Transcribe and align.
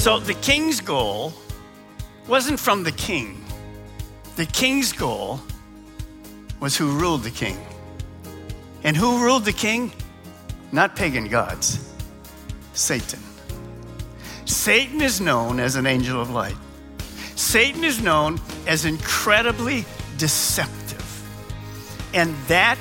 So 0.00 0.18
the 0.18 0.32
king's 0.32 0.80
goal 0.80 1.34
wasn't 2.26 2.58
from 2.58 2.84
the 2.84 2.92
king. 2.92 3.44
The 4.36 4.46
king's 4.46 4.94
goal 4.94 5.42
was 6.58 6.74
who 6.74 6.98
ruled 6.98 7.22
the 7.22 7.30
king. 7.30 7.58
And 8.82 8.96
who 8.96 9.22
ruled 9.22 9.44
the 9.44 9.52
king? 9.52 9.92
Not 10.72 10.96
pagan 10.96 11.28
gods, 11.28 11.92
Satan. 12.72 13.20
Satan 14.46 15.02
is 15.02 15.20
known 15.20 15.60
as 15.60 15.76
an 15.76 15.86
angel 15.86 16.18
of 16.18 16.30
light. 16.30 16.56
Satan 17.36 17.84
is 17.84 18.00
known 18.00 18.40
as 18.66 18.86
incredibly 18.86 19.84
deceptive. 20.16 21.04
And 22.14 22.34
that 22.48 22.78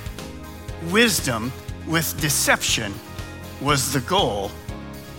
wisdom 0.90 1.52
with 1.86 2.18
deception 2.22 2.94
was 3.60 3.92
the 3.92 4.00
goal 4.00 4.52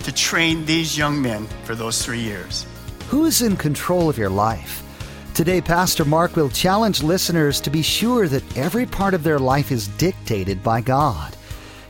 to 0.01 0.11
train 0.11 0.65
these 0.65 0.97
young 0.97 1.21
men 1.21 1.47
for 1.63 1.75
those 1.75 2.03
three 2.03 2.19
years. 2.19 2.65
Who 3.09 3.25
is 3.25 3.41
in 3.41 3.57
control 3.57 4.09
of 4.09 4.17
your 4.17 4.29
life? 4.29 4.83
Today, 5.33 5.61
Pastor 5.61 6.03
Mark 6.05 6.35
will 6.35 6.49
challenge 6.49 7.03
listeners 7.03 7.61
to 7.61 7.69
be 7.69 7.81
sure 7.81 8.27
that 8.27 8.57
every 8.57 8.85
part 8.85 9.13
of 9.13 9.23
their 9.23 9.39
life 9.39 9.71
is 9.71 9.87
dictated 9.87 10.61
by 10.61 10.81
God. 10.81 11.35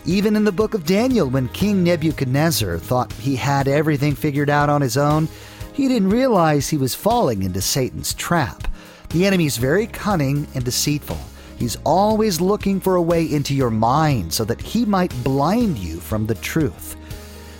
Even 0.05 0.35
in 0.35 0.43
the 0.43 0.51
book 0.51 0.73
of 0.73 0.85
Daniel, 0.85 1.29
when 1.29 1.47
King 1.49 1.83
Nebuchadnezzar 1.83 2.77
thought 2.77 3.13
he 3.13 3.35
had 3.35 3.67
everything 3.67 4.15
figured 4.15 4.49
out 4.49 4.69
on 4.69 4.81
his 4.81 4.97
own, 4.97 5.27
he 5.73 5.87
didn't 5.87 6.09
realize 6.09 6.69
he 6.69 6.77
was 6.77 6.95
falling 6.95 7.43
into 7.43 7.61
Satan's 7.61 8.13
trap. 8.13 8.67
The 9.09 9.25
enemy 9.25 9.45
is 9.45 9.57
very 9.57 9.87
cunning 9.87 10.47
and 10.55 10.63
deceitful. 10.63 11.19
He's 11.57 11.77
always 11.85 12.41
looking 12.41 12.79
for 12.79 12.95
a 12.95 13.01
way 13.01 13.25
into 13.25 13.53
your 13.53 13.69
mind 13.69 14.33
so 14.33 14.43
that 14.45 14.61
he 14.61 14.85
might 14.85 15.23
blind 15.23 15.77
you 15.77 15.99
from 15.99 16.25
the 16.25 16.35
truth. 16.35 16.95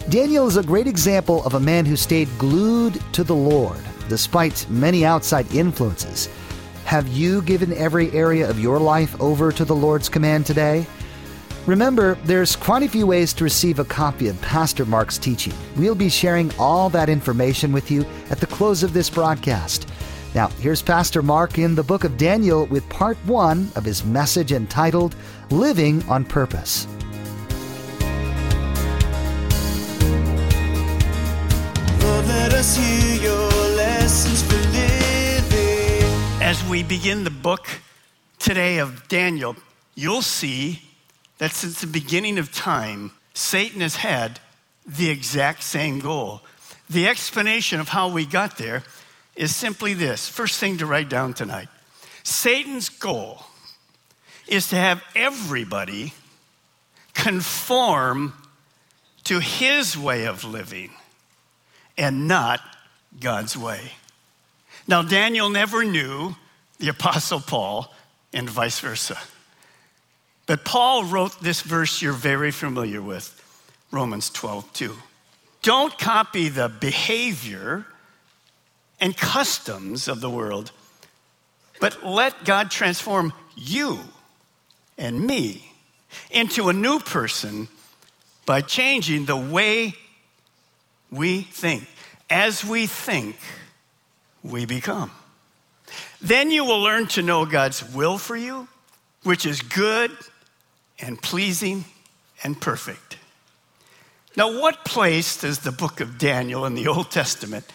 Daniel 0.09 0.47
is 0.47 0.57
a 0.57 0.63
great 0.63 0.87
example 0.87 1.45
of 1.45 1.53
a 1.53 1.59
man 1.59 1.85
who 1.85 1.95
stayed 1.95 2.27
glued 2.37 2.99
to 3.13 3.23
the 3.23 3.35
Lord 3.35 3.79
despite 4.09 4.69
many 4.69 5.05
outside 5.05 5.49
influences. 5.53 6.27
Have 6.85 7.07
you 7.07 7.41
given 7.43 7.71
every 7.73 8.11
area 8.11 8.49
of 8.49 8.59
your 8.59 8.77
life 8.79 9.19
over 9.21 9.51
to 9.53 9.63
the 9.63 9.75
Lord's 9.75 10.09
command 10.09 10.45
today? 10.45 10.85
Remember, 11.65 12.15
there's 12.25 12.55
quite 12.55 12.83
a 12.83 12.89
few 12.89 13.07
ways 13.07 13.31
to 13.33 13.43
receive 13.43 13.79
a 13.79 13.85
copy 13.85 14.27
of 14.27 14.41
Pastor 14.41 14.85
Mark's 14.85 15.17
teaching. 15.17 15.53
We'll 15.77 15.95
be 15.95 16.09
sharing 16.09 16.51
all 16.57 16.89
that 16.89 17.07
information 17.07 17.71
with 17.71 17.89
you 17.89 18.03
at 18.31 18.39
the 18.39 18.47
close 18.47 18.83
of 18.83 18.91
this 18.91 19.09
broadcast. 19.09 19.87
Now, 20.33 20.47
here's 20.59 20.81
Pastor 20.81 21.21
Mark 21.21 21.57
in 21.57 21.75
the 21.75 21.83
book 21.83 22.03
of 22.03 22.17
Daniel 22.17 22.65
with 22.65 22.89
part 22.89 23.17
one 23.25 23.69
of 23.75 23.85
his 23.85 24.03
message 24.03 24.51
entitled 24.51 25.15
Living 25.51 26.03
on 26.09 26.25
Purpose. 26.25 26.87
As 36.51 36.65
we 36.65 36.83
begin 36.83 37.23
the 37.23 37.29
book 37.29 37.65
today 38.37 38.79
of 38.79 39.07
Daniel, 39.07 39.55
you'll 39.95 40.21
see 40.21 40.81
that 41.37 41.53
since 41.53 41.79
the 41.79 41.87
beginning 41.87 42.37
of 42.37 42.51
time, 42.51 43.11
Satan 43.33 43.79
has 43.79 43.95
had 43.95 44.41
the 44.85 45.09
exact 45.09 45.63
same 45.63 45.99
goal. 45.99 46.41
The 46.89 47.07
explanation 47.07 47.79
of 47.79 47.87
how 47.87 48.09
we 48.09 48.25
got 48.25 48.57
there 48.57 48.83
is 49.37 49.55
simply 49.55 49.93
this 49.93 50.27
first 50.27 50.59
thing 50.59 50.77
to 50.79 50.85
write 50.85 51.07
down 51.07 51.33
tonight 51.33 51.69
Satan's 52.21 52.89
goal 52.89 53.45
is 54.45 54.67
to 54.71 54.75
have 54.75 55.01
everybody 55.15 56.13
conform 57.13 58.33
to 59.23 59.39
his 59.39 59.97
way 59.97 60.25
of 60.27 60.43
living 60.43 60.91
and 61.97 62.27
not 62.27 62.59
God's 63.21 63.55
way. 63.55 63.93
Now, 64.85 65.01
Daniel 65.01 65.49
never 65.49 65.85
knew 65.85 66.35
the 66.81 66.89
Apostle 66.89 67.39
Paul 67.39 67.93
and 68.33 68.49
vice 68.49 68.79
versa. 68.79 69.17
But 70.47 70.65
Paul 70.65 71.05
wrote 71.05 71.39
this 71.39 71.61
verse 71.61 72.01
you're 72.01 72.11
very 72.11 72.49
familiar 72.49 73.01
with 73.01 73.37
Romans 73.91 74.31
12, 74.31 74.73
2. 74.73 74.95
Don't 75.61 75.95
copy 75.99 76.49
the 76.49 76.69
behavior 76.69 77.85
and 78.99 79.15
customs 79.15 80.07
of 80.07 80.21
the 80.21 80.29
world, 80.29 80.71
but 81.79 82.03
let 82.03 82.45
God 82.45 82.71
transform 82.71 83.31
you 83.55 83.99
and 84.97 85.23
me 85.25 85.73
into 86.31 86.67
a 86.67 86.73
new 86.73 86.99
person 86.99 87.67
by 88.47 88.61
changing 88.61 89.25
the 89.25 89.37
way 89.37 89.93
we 91.11 91.41
think. 91.41 91.87
As 92.27 92.65
we 92.65 92.87
think, 92.87 93.35
we 94.43 94.65
become. 94.65 95.11
Then 96.21 96.51
you 96.51 96.65
will 96.65 96.81
learn 96.81 97.07
to 97.07 97.21
know 97.21 97.45
God's 97.45 97.83
will 97.93 98.17
for 98.17 98.35
you, 98.35 98.67
which 99.23 99.45
is 99.45 99.61
good 99.61 100.11
and 100.99 101.21
pleasing 101.21 101.85
and 102.43 102.59
perfect. 102.59 103.17
Now, 104.35 104.59
what 104.59 104.85
place 104.85 105.41
does 105.41 105.59
the 105.59 105.71
book 105.71 105.99
of 105.99 106.17
Daniel 106.17 106.65
in 106.65 106.75
the 106.75 106.87
Old 106.87 107.11
Testament 107.11 107.65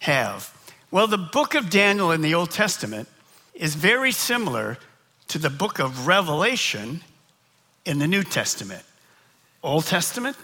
have? 0.00 0.54
Well, 0.90 1.06
the 1.06 1.18
book 1.18 1.54
of 1.54 1.70
Daniel 1.70 2.12
in 2.12 2.22
the 2.22 2.34
Old 2.34 2.50
Testament 2.50 3.08
is 3.54 3.74
very 3.74 4.12
similar 4.12 4.78
to 5.28 5.38
the 5.38 5.50
book 5.50 5.78
of 5.78 6.06
Revelation 6.06 7.02
in 7.84 7.98
the 7.98 8.06
New 8.06 8.22
Testament. 8.22 8.82
Old 9.62 9.86
Testament, 9.86 10.36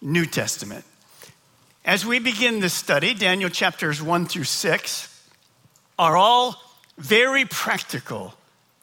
New 0.00 0.26
Testament. 0.26 0.84
As 1.84 2.04
we 2.04 2.18
begin 2.18 2.60
this 2.60 2.74
study, 2.74 3.14
Daniel 3.14 3.50
chapters 3.50 4.02
1 4.02 4.26
through 4.26 4.44
6 4.44 5.11
are 5.98 6.16
all 6.16 6.60
very 6.98 7.44
practical. 7.44 8.34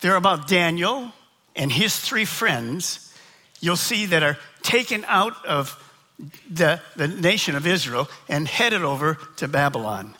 They're 0.02 0.16
about 0.16 0.48
Daniel 0.48 1.12
and 1.56 1.72
his 1.72 2.00
three 2.00 2.26
friends, 2.26 3.14
you'll 3.60 3.76
see 3.76 4.06
that 4.08 4.24
are 4.24 4.38
taken 4.64 5.04
out 5.08 5.46
of 5.46 5.78
the, 6.50 6.80
the 6.96 7.08
nation 7.08 7.56
of 7.56 7.68
Israel 7.68 8.10
and 8.28 8.48
headed 8.48 8.82
over 8.84 9.18
to 9.38 9.48
Babylon. 9.48 10.16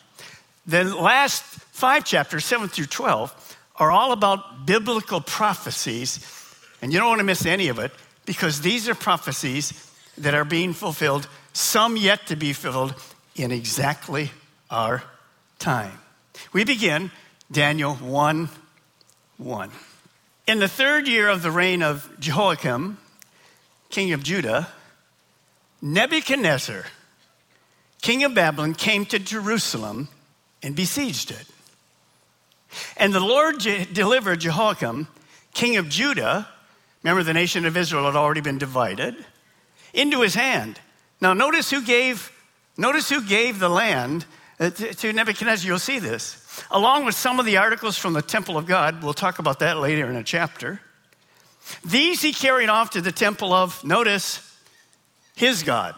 The 0.66 0.84
last 0.84 1.42
five 1.42 2.04
chapters, 2.04 2.44
7 2.44 2.68
through 2.68 2.86
12, 2.86 3.58
are 3.76 3.90
all 3.90 4.12
about 4.12 4.66
biblical 4.66 5.20
prophecies, 5.20 6.20
and 6.82 6.92
you 6.92 6.98
don't 6.98 7.08
want 7.08 7.20
to 7.20 7.24
miss 7.24 7.46
any 7.46 7.68
of 7.68 7.78
it 7.78 7.92
because 8.26 8.60
these 8.60 8.88
are 8.88 8.94
prophecies 8.94 9.90
that 10.18 10.34
are 10.34 10.44
being 10.44 10.72
fulfilled, 10.72 11.26
some 11.52 11.96
yet 11.96 12.26
to 12.26 12.36
be 12.36 12.52
fulfilled 12.52 12.94
in 13.36 13.50
exactly 13.50 14.30
our 14.70 15.02
time. 15.58 15.98
We 16.52 16.64
begin 16.64 17.10
Daniel 17.50 17.94
1 17.94 18.48
1. 19.38 19.70
In 20.46 20.58
the 20.58 20.68
third 20.68 21.08
year 21.08 21.28
of 21.28 21.42
the 21.42 21.50
reign 21.50 21.82
of 21.82 22.10
Jehoiakim, 22.18 22.98
king 23.88 24.12
of 24.12 24.22
Judah, 24.22 24.68
Nebuchadnezzar, 25.80 26.84
king 28.02 28.24
of 28.24 28.34
Babylon, 28.34 28.74
came 28.74 29.06
to 29.06 29.18
Jerusalem 29.18 30.08
and 30.62 30.76
besieged 30.76 31.30
it. 31.30 31.46
And 32.96 33.12
the 33.12 33.20
Lord 33.20 33.60
Je- 33.60 33.86
delivered 33.86 34.40
Jehoiakim, 34.40 35.08
king 35.54 35.76
of 35.76 35.88
Judah, 35.88 36.48
remember 37.02 37.22
the 37.22 37.32
nation 37.32 37.64
of 37.64 37.76
Israel 37.76 38.04
had 38.04 38.16
already 38.16 38.40
been 38.40 38.58
divided, 38.58 39.24
into 39.92 40.20
his 40.20 40.34
hand. 40.34 40.80
Now 41.20 41.32
notice 41.32 41.70
who 41.70 41.82
gave, 41.82 42.30
notice 42.76 43.08
who 43.08 43.22
gave 43.26 43.58
the 43.58 43.70
land 43.70 44.26
Uh, 44.60 44.68
to, 44.68 44.92
to 44.92 45.12
Nebuchadnezzar. 45.12 45.66
You'll 45.66 45.78
see 45.78 45.98
this. 45.98 46.36
Along 46.70 47.06
with 47.06 47.14
some 47.14 47.40
of 47.40 47.46
the 47.46 47.56
articles 47.56 47.96
from 47.96 48.12
the 48.12 48.20
temple 48.20 48.58
of 48.58 48.66
God, 48.66 49.02
we'll 49.02 49.14
talk 49.14 49.38
about 49.38 49.60
that 49.60 49.78
later 49.78 50.08
in 50.10 50.16
a 50.16 50.22
chapter. 50.22 50.80
These 51.82 52.20
he 52.20 52.34
carried 52.34 52.68
off 52.68 52.90
to 52.90 53.00
the 53.00 53.12
temple 53.12 53.54
of, 53.54 53.82
notice, 53.84 54.46
his 55.34 55.62
God 55.62 55.94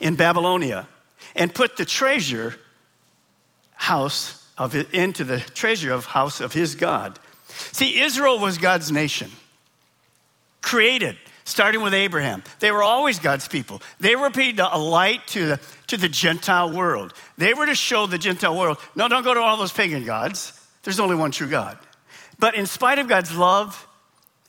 in 0.00 0.16
Babylonia 0.16 0.86
and 1.34 1.54
put 1.54 1.78
the 1.78 1.86
treasure 1.86 2.56
house 3.72 4.46
of 4.58 4.76
it, 4.76 4.92
into 4.92 5.24
the 5.24 5.40
treasure 5.40 5.92
of 5.92 6.04
house 6.04 6.40
of 6.40 6.52
his 6.52 6.74
God. 6.74 7.18
See, 7.48 8.00
Israel 8.00 8.38
was 8.38 8.58
God's 8.58 8.92
nation, 8.92 9.30
created, 10.60 11.16
starting 11.44 11.82
with 11.82 11.94
Abraham. 11.94 12.42
They 12.60 12.70
were 12.70 12.82
always 12.82 13.18
God's 13.18 13.48
people. 13.48 13.82
They 14.00 14.16
were 14.16 14.30
to 14.30 14.36
be 14.36 14.56
a 14.58 14.78
light 14.78 15.26
to 15.28 15.46
the, 15.46 15.60
to 15.88 15.96
the 15.96 16.08
Gentile 16.08 16.72
world. 16.72 17.12
They 17.38 17.54
were 17.54 17.66
to 17.66 17.74
show 17.74 18.06
the 18.06 18.18
Gentile 18.18 18.56
world 18.56 18.78
no, 18.94 19.08
don't 19.08 19.24
go 19.24 19.34
to 19.34 19.40
all 19.40 19.56
those 19.56 19.72
pagan 19.72 20.04
gods. 20.04 20.58
There's 20.82 21.00
only 21.00 21.16
one 21.16 21.30
true 21.30 21.48
God. 21.48 21.78
But 22.38 22.54
in 22.54 22.66
spite 22.66 22.98
of 22.98 23.08
God's 23.08 23.36
love 23.36 23.86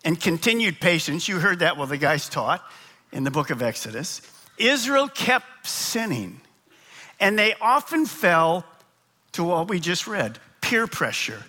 and 0.03 0.19
continued 0.19 0.79
patience, 0.79 1.27
you 1.27 1.39
heard 1.39 1.59
that 1.59 1.77
while 1.77 1.87
the 1.87 1.97
guys 1.97 2.27
taught 2.27 2.63
in 3.11 3.23
the 3.23 3.31
book 3.31 3.49
of 3.49 3.61
Exodus, 3.61 4.21
Israel 4.57 5.07
kept 5.07 5.67
sinning. 5.67 6.41
And 7.19 7.37
they 7.37 7.53
often 7.61 8.05
fell 8.05 8.65
to 9.33 9.43
what 9.43 9.67
we 9.67 9.79
just 9.79 10.07
read 10.07 10.39
peer 10.61 10.87
pressure. 10.87 11.43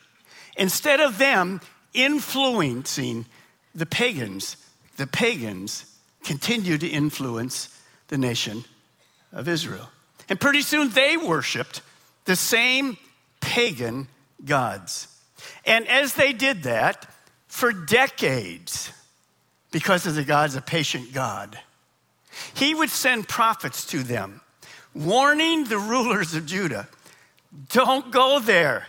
Instead 0.57 1.01
of 1.01 1.19
them 1.19 1.61
influencing 1.95 3.27
the 3.75 3.87
pagans, 3.87 4.57
the 4.97 5.07
pagans 5.07 5.87
continued 6.25 6.81
to 6.81 6.89
influence 6.89 7.69
the 8.09 8.19
nation 8.19 8.65
of 9.33 9.49
Israel. 9.49 9.89
And 10.29 10.41
pretty 10.41 10.63
soon 10.63 10.91
they 10.91 11.17
worshiped 11.17 11.83
the 12.25 12.37
same 12.37 12.97
pagan 13.41 14.09
gods. 14.45 15.09
And 15.67 15.87
as 15.89 16.15
they 16.15 16.33
did 16.33 16.63
that 16.63 17.07
for 17.47 17.73
decades, 17.73 18.91
because 19.71 20.07
of 20.07 20.15
the 20.15 20.25
God's 20.25 20.57
a 20.57 20.63
patient 20.63 21.13
God, 21.13 21.59
he 22.55 22.75
would 22.75 22.91
send 22.91 23.29
prophets 23.29 23.85
to 23.87 24.03
them, 24.03 24.41
warning 24.95 25.65
the 25.65 25.79
rulers 25.79 26.35
of 26.35 26.47
Judah 26.47 26.89
don't 27.69 28.11
go 28.11 28.41
there. 28.41 28.87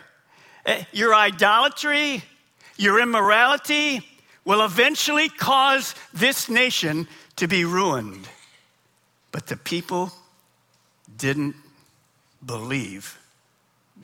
Eh, 0.65 0.83
your 0.91 1.13
idolatry, 1.13 2.23
your 2.77 2.99
immorality 2.99 4.03
will 4.45 4.63
eventually 4.63 5.27
cause 5.27 5.95
this 6.13 6.47
nation 6.47 7.07
to 7.35 7.47
be 7.47 7.65
ruined. 7.65 8.27
But 9.31 9.47
the 9.47 9.57
people 9.57 10.11
didn't 11.17 11.55
believe 12.45 13.19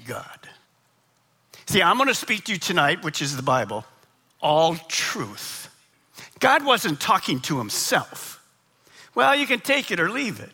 God. 0.06 0.50
See, 1.68 1.82
I'm 1.82 1.98
going 1.98 2.10
to 2.10 2.16
speak 2.16 2.46
to 2.46 2.54
you 2.54 2.58
tonight, 2.58 3.04
which 3.04 3.22
is 3.22 3.38
the 3.38 3.44
Bible, 3.44 3.86
all 4.42 4.76
truth. 4.76 5.70
God 6.40 6.66
wasn't 6.66 7.00
talking 7.00 7.40
to 7.42 7.60
himself. 7.60 8.44
Well, 9.14 9.36
you 9.36 9.46
can 9.46 9.60
take 9.60 9.92
it 9.92 10.00
or 10.00 10.10
leave 10.10 10.40
it. 10.40 10.52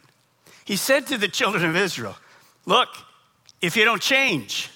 He 0.65 0.75
said 0.75 1.07
to 1.07 1.17
the 1.17 1.29
children 1.29 1.63
of 1.65 1.75
Israel, 1.75 2.17
Look, 2.65 2.89
if 3.61 3.77
you 3.77 3.85
don't 3.85 4.01
change, 4.01 4.69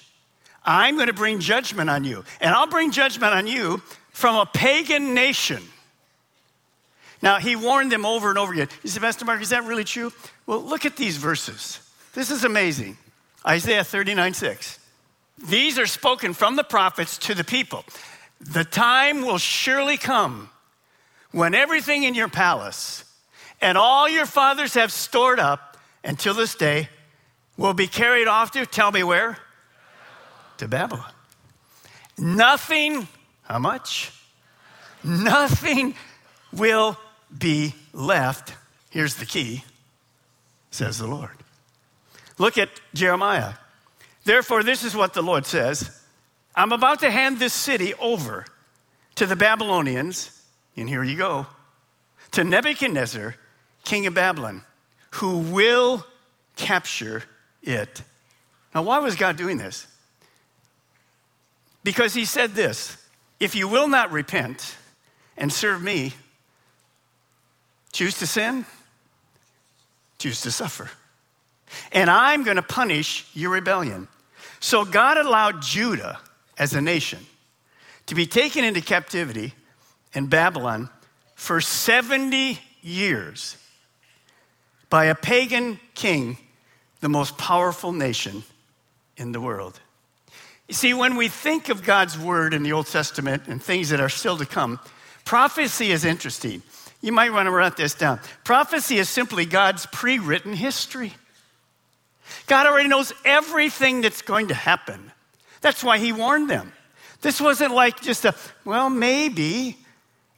I'm 0.64 0.94
going 0.94 1.08
to 1.08 1.12
bring 1.12 1.40
judgment 1.40 1.90
on 1.90 2.04
you. 2.04 2.24
And 2.40 2.54
I'll 2.54 2.66
bring 2.66 2.90
judgment 2.90 3.34
on 3.34 3.46
you 3.46 3.82
from 4.12 4.36
a 4.36 4.46
pagan 4.46 5.14
nation. 5.14 5.62
Now, 7.20 7.38
he 7.38 7.56
warned 7.56 7.92
them 7.92 8.04
over 8.04 8.28
and 8.30 8.38
over 8.38 8.52
again. 8.52 8.68
You 8.82 8.90
said, 8.90 9.02
Pastor 9.02 9.24
Mark, 9.24 9.40
is 9.40 9.50
that 9.50 9.64
really 9.64 9.84
true? 9.84 10.12
Well, 10.46 10.60
look 10.60 10.84
at 10.84 10.96
these 10.96 11.16
verses. 11.16 11.80
This 12.14 12.30
is 12.30 12.44
amazing. 12.44 12.96
Isaiah 13.46 13.84
39 13.84 14.34
6. 14.34 14.78
These 15.48 15.78
are 15.78 15.86
spoken 15.86 16.34
from 16.34 16.56
the 16.56 16.64
prophets 16.64 17.18
to 17.18 17.34
the 17.34 17.44
people. 17.44 17.84
The 18.40 18.64
time 18.64 19.22
will 19.22 19.38
surely 19.38 19.96
come 19.96 20.50
when 21.30 21.54
everything 21.54 22.02
in 22.02 22.14
your 22.14 22.28
palace 22.28 23.04
and 23.60 23.78
all 23.78 24.08
your 24.08 24.26
fathers 24.26 24.74
have 24.74 24.92
stored 24.92 25.40
up 25.40 25.76
until 26.04 26.34
this 26.34 26.54
day 26.54 26.88
will 27.56 27.74
be 27.74 27.86
carried 27.86 28.26
off 28.26 28.50
to, 28.52 28.66
tell 28.66 28.90
me 28.90 29.04
where? 29.04 29.38
To 30.58 30.68
Babylon. 30.68 31.12
Nothing, 32.18 33.08
how 33.42 33.58
much? 33.58 34.12
Nothing 35.04 35.94
will 36.52 36.96
be 37.36 37.74
left. 37.92 38.54
Here's 38.90 39.16
the 39.16 39.26
key, 39.26 39.64
says 40.70 40.98
the 40.98 41.06
Lord. 41.06 41.30
Look 42.38 42.58
at 42.58 42.68
Jeremiah. 42.94 43.54
Therefore, 44.24 44.62
this 44.62 44.84
is 44.84 44.94
what 44.94 45.14
the 45.14 45.22
Lord 45.22 45.46
says 45.46 46.00
I'm 46.54 46.72
about 46.72 47.00
to 47.00 47.10
hand 47.10 47.38
this 47.38 47.54
city 47.54 47.94
over 47.94 48.44
to 49.14 49.26
the 49.26 49.36
Babylonians, 49.36 50.42
and 50.76 50.88
here 50.88 51.02
you 51.02 51.16
go, 51.16 51.46
to 52.32 52.44
Nebuchadnezzar, 52.44 53.34
king 53.84 54.06
of 54.06 54.14
Babylon, 54.14 54.62
who 55.12 55.38
will 55.38 56.06
capture 56.56 57.24
it. 57.62 58.02
Now, 58.74 58.82
why 58.82 58.98
was 58.98 59.16
God 59.16 59.36
doing 59.36 59.58
this? 59.58 59.86
Because 61.84 62.14
he 62.14 62.24
said 62.24 62.54
this 62.54 62.96
if 63.42 63.56
you 63.56 63.66
will 63.66 63.88
not 63.88 64.12
repent 64.12 64.76
and 65.36 65.52
serve 65.52 65.82
me, 65.82 66.12
choose 67.92 68.16
to 68.18 68.26
sin, 68.26 68.64
choose 70.16 70.42
to 70.42 70.52
suffer. 70.52 70.88
And 71.90 72.08
I'm 72.08 72.44
going 72.44 72.54
to 72.54 72.62
punish 72.62 73.26
your 73.34 73.50
rebellion. 73.50 74.06
So 74.60 74.84
God 74.84 75.16
allowed 75.16 75.60
Judah 75.60 76.20
as 76.56 76.74
a 76.74 76.80
nation 76.80 77.18
to 78.06 78.14
be 78.14 78.26
taken 78.26 78.62
into 78.62 78.80
captivity 78.80 79.54
in 80.12 80.28
Babylon 80.28 80.88
for 81.34 81.60
70 81.60 82.60
years 82.80 83.56
by 84.88 85.06
a 85.06 85.16
pagan 85.16 85.80
king 85.94 86.38
the 87.00 87.08
most 87.08 87.36
powerful 87.38 87.90
nation 87.90 88.44
in 89.16 89.32
the 89.32 89.40
world. 89.40 89.80
You 90.72 90.76
see, 90.76 90.94
when 90.94 91.16
we 91.16 91.28
think 91.28 91.68
of 91.68 91.82
God's 91.82 92.18
word 92.18 92.54
in 92.54 92.62
the 92.62 92.72
Old 92.72 92.86
Testament 92.86 93.42
and 93.46 93.62
things 93.62 93.90
that 93.90 94.00
are 94.00 94.08
still 94.08 94.38
to 94.38 94.46
come, 94.46 94.80
prophecy 95.26 95.90
is 95.90 96.06
interesting. 96.06 96.62
You 97.02 97.12
might 97.12 97.30
want 97.30 97.46
to 97.46 97.50
write 97.50 97.76
this 97.76 97.92
down. 97.92 98.20
Prophecy 98.42 98.96
is 98.96 99.10
simply 99.10 99.44
God's 99.44 99.84
pre 99.84 100.18
written 100.18 100.54
history. 100.54 101.12
God 102.46 102.66
already 102.66 102.88
knows 102.88 103.12
everything 103.22 104.00
that's 104.00 104.22
going 104.22 104.48
to 104.48 104.54
happen. 104.54 105.12
That's 105.60 105.84
why 105.84 105.98
He 105.98 106.10
warned 106.10 106.48
them. 106.48 106.72
This 107.20 107.38
wasn't 107.38 107.74
like 107.74 108.00
just 108.00 108.24
a, 108.24 108.34
well, 108.64 108.88
maybe. 108.88 109.76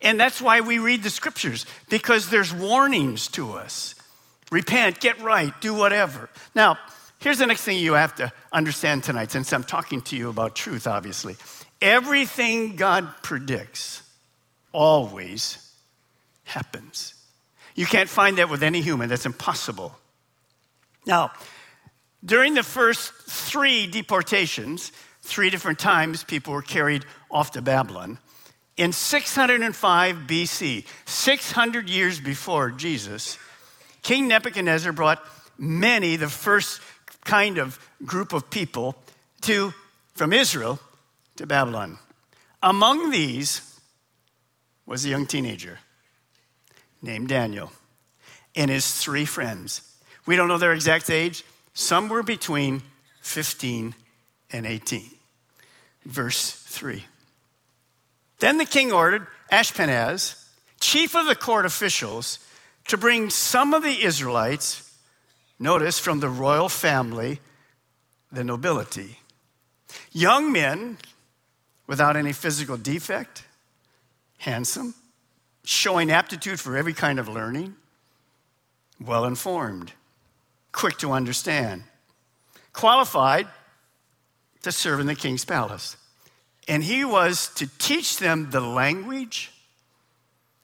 And 0.02 0.19
that's 0.19 0.42
why 0.42 0.62
we 0.62 0.80
read 0.80 1.04
the 1.04 1.10
scriptures, 1.10 1.64
because 1.88 2.28
there's 2.28 2.52
warnings 2.52 3.28
to 3.28 3.52
us 3.52 3.94
repent, 4.50 4.98
get 4.98 5.22
right, 5.22 5.52
do 5.60 5.75
whatever. 5.75 6.28
Now, 6.56 6.76
here's 7.25 7.38
the 7.38 7.47
next 7.47 7.62
thing 7.62 7.79
you 7.79 7.94
have 7.94 8.15
to 8.17 8.31
understand 8.53 9.03
tonight, 9.03 9.32
since 9.32 9.50
I'm 9.53 9.64
talking 9.64 10.02
to 10.02 10.16
you 10.16 10.28
about 10.28 10.54
truth, 10.54 10.87
obviously. 10.87 11.37
Everything 11.81 12.76
God 12.76 13.09
predicts 13.23 14.02
always 14.73 15.73
happens. 16.45 17.14
You 17.75 17.87
can't 17.87 18.11
find 18.11 18.37
that 18.37 18.50
with 18.50 18.62
any 18.62 18.83
human, 18.83 19.09
that's 19.09 19.25
impossible. 19.25 19.97
Now, 21.07 21.33
during 22.23 22.52
the 22.52 22.62
first 22.62 23.12
three 23.12 23.87
deportations, 23.87 24.93
three 25.23 25.49
different 25.49 25.78
times 25.78 26.25
people 26.25 26.52
were 26.52 26.62
carried 26.62 27.07
off 27.31 27.52
to 27.52 27.62
Babylon. 27.62 28.19
In 28.76 28.93
605 28.93 30.16
BC, 30.26 30.85
600 31.07 31.88
years 31.88 32.21
before 32.21 32.71
Jesus, 32.71 33.38
King 34.02 34.28
Nebuchadnezzar 34.28 34.93
brought 34.93 35.25
many, 35.57 36.16
the 36.16 36.28
first 36.28 36.81
kind 37.25 37.59
of 37.59 37.78
group 38.04 38.33
of 38.33 38.50
people, 38.50 38.97
to, 39.43 39.75
from 40.14 40.33
Israel 40.33 40.78
to 41.37 41.47
Babylon. 41.47 41.99
Among 42.62 43.11
these 43.11 43.78
was 44.87 45.04
a 45.04 45.09
young 45.09 45.26
teenager 45.26 45.78
named 47.02 47.28
Daniel 47.28 47.73
and 48.57 48.71
his 48.71 48.90
three 48.93 49.25
friends. 49.25 49.83
We 50.26 50.37
don't 50.37 50.49
know 50.49 50.59
their 50.59 50.73
exact 50.73 51.11
age, 51.11 51.45
some 51.75 52.09
were 52.09 52.23
between 52.23 52.83
15 53.21 53.95
and 54.52 54.66
18. 54.66 55.11
Verse 56.07 56.50
3. 56.50 57.04
Then 58.38 58.59
the 58.59 58.64
king 58.64 58.93
ordered 58.93 59.26
Ashpenaz, 59.50 60.43
chief 60.81 61.14
of 61.14 61.26
the 61.26 61.35
court 61.35 61.66
officials, 61.66 62.38
to 62.88 62.97
bring 62.97 63.31
some 63.31 63.75
of 63.75 63.83
the 63.83 64.02
Israelites, 64.04 64.84
notice 65.58 65.99
from 65.99 66.20
the 66.20 66.28
royal 66.28 66.68
family, 66.68 67.40
the 68.30 68.44
nobility, 68.44 69.18
young 70.12 70.52
men 70.52 70.99
without 71.87 72.16
any 72.16 72.32
physical 72.32 72.76
defect, 72.76 73.44
handsome, 74.38 74.94
showing 75.64 76.11
aptitude 76.11 76.61
for 76.61 76.76
every 76.76 76.92
kind 76.92 77.18
of 77.18 77.28
learning, 77.28 77.75
well 79.00 79.25
informed, 79.25 79.92
quick 80.73 80.99
to 80.99 81.12
understand, 81.12 81.82
qualified 82.73 83.46
to 84.62 84.73
serve 84.73 85.00
in 85.00 85.06
the 85.06 85.14
king's 85.14 85.44
palace. 85.44 85.96
And 86.66 86.82
he 86.82 87.04
was 87.04 87.49
to 87.56 87.68
teach 87.78 88.18
them 88.18 88.50
the 88.50 88.61
language 88.61 89.52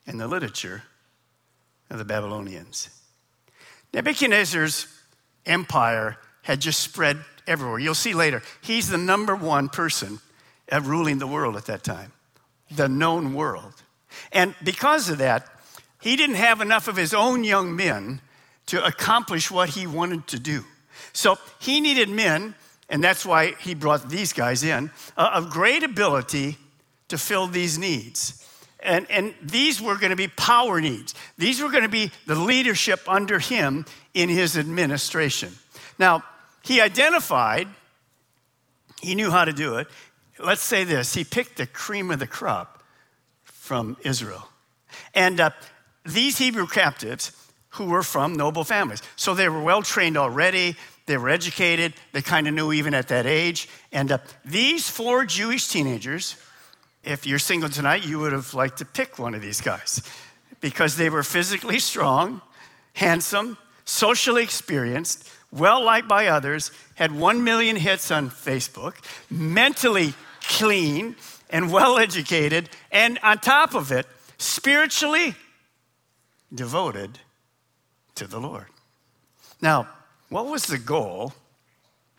and 0.07 0.19
the 0.19 0.27
literature 0.27 0.85
of 1.91 1.99
the 1.99 2.05
Babylonians. 2.05 2.89
Nebuchadnezzar's 3.93 4.87
empire 5.47 6.17
had 6.43 6.61
just 6.61 6.81
spread 6.81 7.19
everywhere. 7.47 7.79
You'll 7.79 7.95
see 7.95 8.15
later, 8.15 8.43
he's 8.61 8.89
the 8.89 8.99
number 8.99 9.35
one 9.35 9.69
person 9.69 10.21
ruling 10.83 11.19
the 11.19 11.27
world 11.27 11.57
at 11.57 11.67
that 11.67 11.83
time, 11.83 12.13
the 12.71 12.89
known 12.89 13.35
world. 13.35 13.75
And 14.33 14.55
because 14.63 15.09
of 15.09 15.19
that, 15.19 15.47
he 16.01 16.17
didn't 16.17 16.37
have 16.37 16.61
enough 16.61 16.89
of 16.89 16.97
his 16.97 17.13
own 17.13 17.45
young 17.45 17.75
men 17.75 18.21
to 18.67 18.85
accomplish 18.85 19.51
what 19.51 19.71
he 19.71 19.87
wanted 19.87 20.27
to 20.29 20.39
do. 20.39 20.65
So 21.13 21.39
he 21.59 21.81
needed 21.81 22.09
men, 22.09 22.55
and 22.89 23.03
that's 23.03 23.27
why 23.27 23.55
he 23.61 23.75
brought 23.75 24.09
these 24.09 24.33
guys 24.33 24.63
in, 24.63 24.91
uh, 25.17 25.31
of 25.35 25.51
great 25.51 25.83
ability 25.83 26.57
to 27.09 27.19
fill 27.19 27.49
these 27.49 27.79
needs. 27.79 28.47
And, 28.83 29.11
and 29.11 29.35
these 29.43 29.81
were 29.81 29.97
going 29.97 30.11
to 30.11 30.17
be 30.17 30.29
power 30.29 30.81
needs. 30.81 31.15
These 31.37 31.61
were 31.63 31.71
going 31.71 31.83
to 31.83 31.89
be 31.89 32.11
the 32.27 32.35
leadership 32.35 33.01
under 33.07 33.39
him 33.39 33.85
in 34.15 34.29
his 34.29 34.57
administration. 34.57 35.53
Now, 35.99 36.25
he 36.63 36.81
identified, 36.81 37.69
he 39.01 39.15
knew 39.15 39.31
how 39.31 39.45
to 39.45 39.53
do 39.53 39.77
it. 39.77 39.89
Let's 40.39 40.63
say 40.63 40.85
this 40.85 41.15
he 41.15 41.25
picked 41.25 41.57
the 41.59 41.67
cream 41.67 42.11
of 42.11 42.19
the 42.19 42.27
crop 42.27 42.83
from 43.45 43.97
Israel. 44.03 44.49
And 45.15 45.41
uh, 45.41 45.51
these 46.05 46.39
Hebrew 46.39 46.67
captives, 46.67 47.33
who 47.71 47.87
were 47.87 48.03
from 48.03 48.35
noble 48.35 48.65
families. 48.65 49.03
So 49.17 49.35
they 49.35 49.49
were 49.49 49.63
well 49.63 49.83
trained 49.83 50.17
already, 50.17 50.77
they 51.07 51.17
were 51.17 51.29
educated, 51.29 51.95
they 52.13 52.23
kind 52.23 52.49
of 52.49 52.55
knew 52.55 52.73
even 52.73 52.95
at 52.95 53.09
that 53.09 53.27
age. 53.27 53.69
And 53.93 54.13
uh, 54.13 54.19
these 54.45 54.89
four 54.89 55.25
Jewish 55.25 55.69
teenagers, 55.69 56.37
if 57.05 57.27
you're 57.27 57.39
single 57.39 57.69
tonight, 57.69 58.07
you 58.07 58.19
would 58.19 58.33
have 58.33 58.55
liked 58.55 58.79
to 58.79 58.85
pick 58.85 59.19
one 59.19 59.35
of 59.35 59.43
these 59.43 59.61
guys 59.61 60.03
because 60.61 60.97
they 60.97 61.09
were 61.09 61.23
physically 61.23 61.79
strong, 61.79 62.43
handsome, 62.95 63.57
socially 63.85 64.43
experienced, 64.43 65.29
well 65.51 65.83
liked 65.83 66.09
by 66.09 66.27
others, 66.27 66.71
had 66.95 67.13
1 67.13 67.43
million 67.43 67.77
hits 67.77 68.11
on 68.11 68.31
Facebook, 68.31 68.97
mentally 69.31 70.15
clean 70.43 71.17
and 71.49 71.73
well 71.73 71.99
educated, 71.99 72.69
and 72.93 73.19
on 73.23 73.39
top 73.39 73.75
of 73.75 73.91
it, 73.91 74.07
spiritually 74.39 75.35
devoted 76.55 77.19
to 78.15 78.27
the 78.27 78.39
Lord. 78.39 78.67
Now, 79.61 79.89
what 80.29 80.47
was 80.47 80.67
the 80.67 80.79
goal 80.79 81.33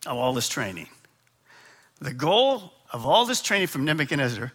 of 0.06 0.16
all 0.16 0.34
this 0.34 0.48
training? 0.48 0.88
The 2.00 2.12
goal 2.12 2.72
of 2.92 3.06
all 3.06 3.24
this 3.24 3.40
training 3.40 3.68
from 3.68 3.84
Nebuchadnezzar 3.84 4.52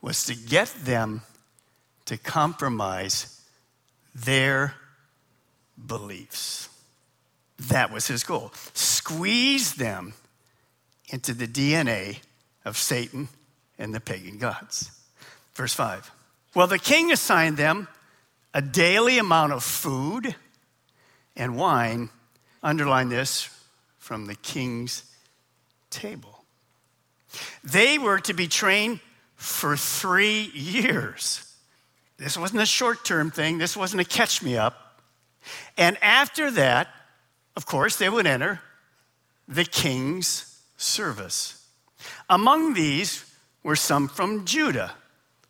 was 0.00 0.24
to 0.24 0.34
get 0.34 0.68
them 0.84 1.22
to 2.06 2.16
compromise 2.16 3.40
their 4.14 4.74
beliefs. 5.86 6.68
That 7.68 7.92
was 7.92 8.06
his 8.06 8.24
goal. 8.24 8.52
Squeeze 8.74 9.74
them 9.74 10.14
into 11.10 11.34
the 11.34 11.46
DNA 11.46 12.18
of 12.64 12.76
Satan 12.76 13.28
and 13.78 13.94
the 13.94 14.00
pagan 14.00 14.38
gods. 14.38 14.90
Verse 15.54 15.74
5. 15.74 16.10
Well, 16.54 16.66
the 16.66 16.78
king 16.78 17.12
assigned 17.12 17.56
them 17.56 17.88
a 18.54 18.62
daily 18.62 19.18
amount 19.18 19.52
of 19.52 19.62
food 19.62 20.34
and 21.36 21.56
wine. 21.56 22.10
Underline 22.62 23.08
this 23.08 23.48
from 23.98 24.26
the 24.26 24.34
king's 24.34 25.04
table. 25.90 26.44
They 27.62 27.98
were 27.98 28.18
to 28.20 28.32
be 28.32 28.48
trained 28.48 29.00
for 29.40 29.74
three 29.74 30.50
years. 30.52 31.50
This 32.18 32.36
wasn't 32.36 32.60
a 32.60 32.66
short 32.66 33.06
term 33.06 33.30
thing, 33.30 33.56
this 33.56 33.74
wasn't 33.74 34.02
a 34.02 34.04
catch 34.04 34.42
me 34.42 34.58
up. 34.58 35.02
And 35.78 35.96
after 36.02 36.50
that, 36.50 36.88
of 37.56 37.64
course, 37.64 37.96
they 37.96 38.10
would 38.10 38.26
enter 38.26 38.60
the 39.48 39.64
king's 39.64 40.62
service. 40.76 41.66
Among 42.28 42.74
these 42.74 43.24
were 43.62 43.76
some 43.76 44.08
from 44.08 44.44
Judah 44.44 44.92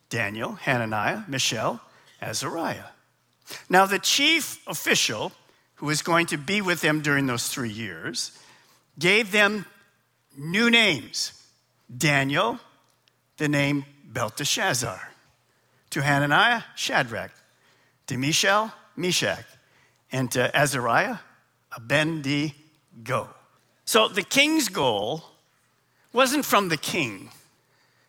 Daniel, 0.08 0.52
Hananiah, 0.52 1.22
Mishael, 1.28 1.80
Azariah. 2.22 2.90
Now, 3.68 3.86
the 3.86 3.98
chief 3.98 4.60
official 4.68 5.32
who 5.76 5.86
was 5.86 6.02
going 6.02 6.26
to 6.26 6.36
be 6.36 6.60
with 6.60 6.80
them 6.80 7.00
during 7.00 7.26
those 7.26 7.48
three 7.48 7.70
years 7.70 8.36
gave 8.98 9.32
them 9.32 9.66
new 10.36 10.70
names. 10.70 11.32
Daniel, 11.96 12.60
the 13.40 13.48
name 13.48 13.86
Belteshazzar. 14.04 15.00
To 15.90 16.02
Hananiah, 16.02 16.62
Shadrach. 16.76 17.32
To 18.06 18.18
Mishael, 18.18 18.70
Meshach. 18.96 19.46
And 20.12 20.30
to 20.32 20.54
Azariah, 20.54 21.16
Abednego. 21.74 22.54
So 23.86 24.08
the 24.08 24.22
king's 24.22 24.68
goal 24.68 25.24
wasn't 26.12 26.44
from 26.44 26.68
the 26.68 26.76
king. 26.76 27.30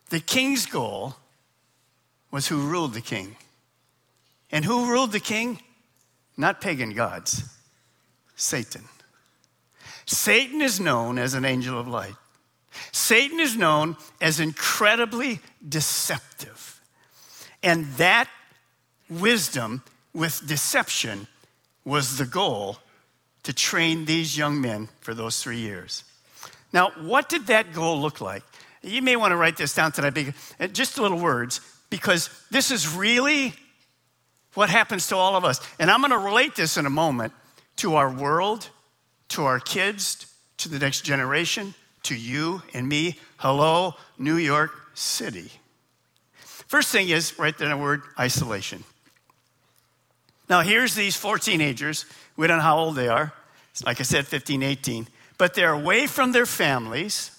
The 0.10 0.20
king's 0.20 0.66
goal 0.66 1.16
was 2.30 2.48
who 2.48 2.68
ruled 2.68 2.94
the 2.94 3.02
king. 3.02 3.38
And 4.52 4.66
who 4.66 4.92
ruled 4.92 5.14
the 5.14 5.22
king? 5.22 5.62
Not 6.36 6.60
pagan 6.60 6.94
gods, 6.94 7.44
Satan. 8.36 8.84
Satan 10.06 10.62
is 10.62 10.80
known 10.80 11.18
as 11.18 11.36
an 11.36 11.46
angel 11.46 11.80
of 11.80 11.88
light. 11.88 12.16
Satan 12.92 13.40
is 13.40 13.56
known 13.56 13.98
as 14.20 14.40
incredibly 14.40 15.40
deceptive. 15.68 16.82
And 17.63 17.86
that 17.94 18.30
wisdom 19.10 19.84
with 20.13 20.46
deception 20.48 21.28
was 21.86 22.18
the 22.18 22.25
goal 22.25 22.78
to 23.44 23.54
train 23.54 24.06
these 24.06 24.38
young 24.38 24.62
men 24.62 24.90
for 25.01 25.13
those 25.13 25.42
three 25.42 25.60
years. 25.60 26.04
Now, 26.74 26.92
what 27.01 27.28
did 27.28 27.48
that 27.48 27.74
goal 27.74 28.00
look 28.00 28.22
like? 28.22 28.44
You 28.82 29.01
may 29.01 29.16
want 29.16 29.32
to 29.32 29.36
write 29.36 29.58
this 29.58 29.75
down 29.75 29.92
tonight, 29.92 30.34
uh, 30.60 30.68
just 30.68 30.98
little 30.98 31.20
words, 31.20 31.60
because 31.90 32.30
this 32.50 32.72
is 32.72 32.96
really 32.96 33.54
what 34.54 34.70
happens 34.70 35.08
to 35.08 35.16
all 35.16 35.36
of 35.36 35.46
us. 35.46 35.60
And 35.80 35.92
I'm 35.92 36.01
going 36.01 36.12
to 36.12 36.18
relate 36.18 36.56
this 36.56 36.78
in 36.78 36.86
a 36.86 36.90
moment 36.90 37.34
to 37.78 37.96
our 37.96 38.12
world, 38.12 38.70
to 39.30 39.44
our 39.44 39.60
kids, 39.60 40.25
to 40.58 40.70
the 40.70 40.80
next 40.80 41.01
generation, 41.01 41.74
to 42.03 42.15
you 42.15 42.62
and 42.74 42.88
me. 42.88 43.20
Hello, 43.38 43.96
New 44.17 44.38
York 44.38 44.72
City. 44.93 45.51
First 46.67 46.91
thing 46.91 47.10
is, 47.10 47.38
write 47.38 47.58
down 47.58 47.70
the 47.70 47.77
word 47.77 48.01
isolation. 48.20 48.84
Now, 50.50 50.62
here's 50.62 50.96
these 50.96 51.15
four 51.15 51.38
teenagers. 51.38 52.05
We 52.36 52.48
don't 52.48 52.58
know 52.58 52.63
how 52.63 52.77
old 52.77 52.96
they 52.96 53.08
are. 53.08 53.34
Like 53.86 54.00
I 54.00 54.03
said, 54.03 54.27
15, 54.27 54.63
18. 54.63 55.08
But 55.38 55.53
they're 55.53 55.74
away 55.74 56.08
from 56.08 56.34
their 56.34 56.46
families. 56.46 57.31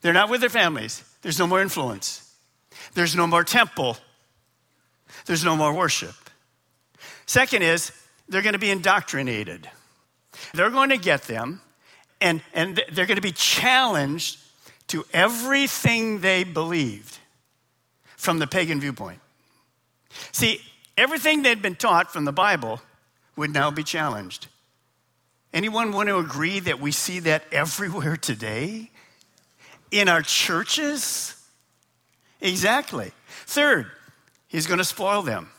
They're 0.00 0.12
not 0.12 0.30
with 0.30 0.40
their 0.40 0.50
families. 0.50 1.04
There's 1.22 1.38
no 1.38 1.46
more 1.46 1.62
influence. 1.62 2.34
There's 2.94 3.14
no 3.14 3.26
more 3.26 3.44
temple. 3.44 3.96
There's 5.26 5.44
no 5.44 5.56
more 5.56 5.72
worship. 5.72 6.14
Second 7.26 7.62
is, 7.62 7.92
they're 8.28 8.42
going 8.42 8.54
to 8.54 8.58
be 8.58 8.70
indoctrinated. 8.70 9.68
They're 10.54 10.70
going 10.70 10.90
to 10.90 10.96
get 10.96 11.22
them, 11.22 11.60
and, 12.20 12.42
and 12.52 12.82
they're 12.92 13.06
going 13.06 13.16
to 13.16 13.22
be 13.22 13.32
challenged 13.32 14.38
to 14.88 15.04
everything 15.12 16.20
they 16.20 16.44
believed 16.44 17.18
from 18.16 18.38
the 18.38 18.46
pagan 18.46 18.80
viewpoint. 18.80 19.20
See, 20.32 20.60
everything 20.98 21.42
they'd 21.42 21.62
been 21.62 21.76
taught 21.76 22.12
from 22.12 22.24
the 22.24 22.32
Bible 22.32 22.80
would 23.36 23.52
now 23.52 23.70
be 23.70 23.84
challenged. 23.84 24.48
Anyone 25.52 25.92
want 25.92 26.08
to 26.08 26.18
agree 26.18 26.60
that 26.60 26.80
we 26.80 26.92
see 26.92 27.20
that 27.20 27.44
everywhere 27.50 28.16
today? 28.16 28.90
In 29.90 30.08
our 30.08 30.22
churches? 30.22 31.34
Exactly. 32.40 33.12
Third, 33.46 33.86
he's 34.48 34.66
going 34.66 34.78
to 34.78 34.84
spoil 34.84 35.22
them. 35.22 35.50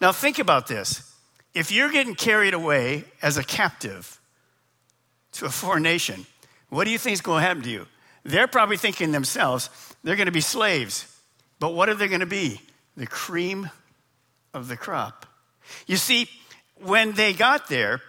Now, 0.00 0.12
think 0.12 0.38
about 0.38 0.66
this. 0.66 1.14
If 1.54 1.72
you're 1.72 1.90
getting 1.90 2.14
carried 2.14 2.54
away 2.54 3.04
as 3.22 3.36
a 3.36 3.44
captive 3.44 4.20
to 5.34 5.46
a 5.46 5.50
foreign 5.50 5.82
nation, 5.82 6.26
what 6.68 6.84
do 6.84 6.90
you 6.90 6.98
think 6.98 7.14
is 7.14 7.20
going 7.20 7.42
to 7.42 7.46
happen 7.46 7.62
to 7.62 7.70
you? 7.70 7.86
They're 8.24 8.48
probably 8.48 8.76
thinking 8.76 9.12
themselves, 9.12 9.70
they're 10.02 10.16
going 10.16 10.26
to 10.26 10.32
be 10.32 10.40
slaves. 10.40 11.06
But 11.60 11.74
what 11.74 11.88
are 11.88 11.94
they 11.94 12.08
going 12.08 12.20
to 12.20 12.26
be? 12.26 12.60
The 12.96 13.06
cream 13.06 13.70
of 14.52 14.68
the 14.68 14.76
crop. 14.76 15.26
You 15.86 15.96
see, 15.96 16.28
when 16.76 17.12
they 17.12 17.32
got 17.32 17.68
there, 17.68 18.00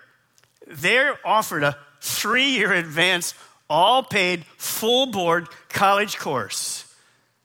they're 0.67 1.17
offered 1.25 1.63
a 1.63 1.77
three 2.01 2.49
year 2.49 2.73
advance, 2.73 3.33
all 3.69 4.03
paid, 4.03 4.45
full 4.57 5.07
board 5.07 5.47
college 5.69 6.17
course 6.17 6.93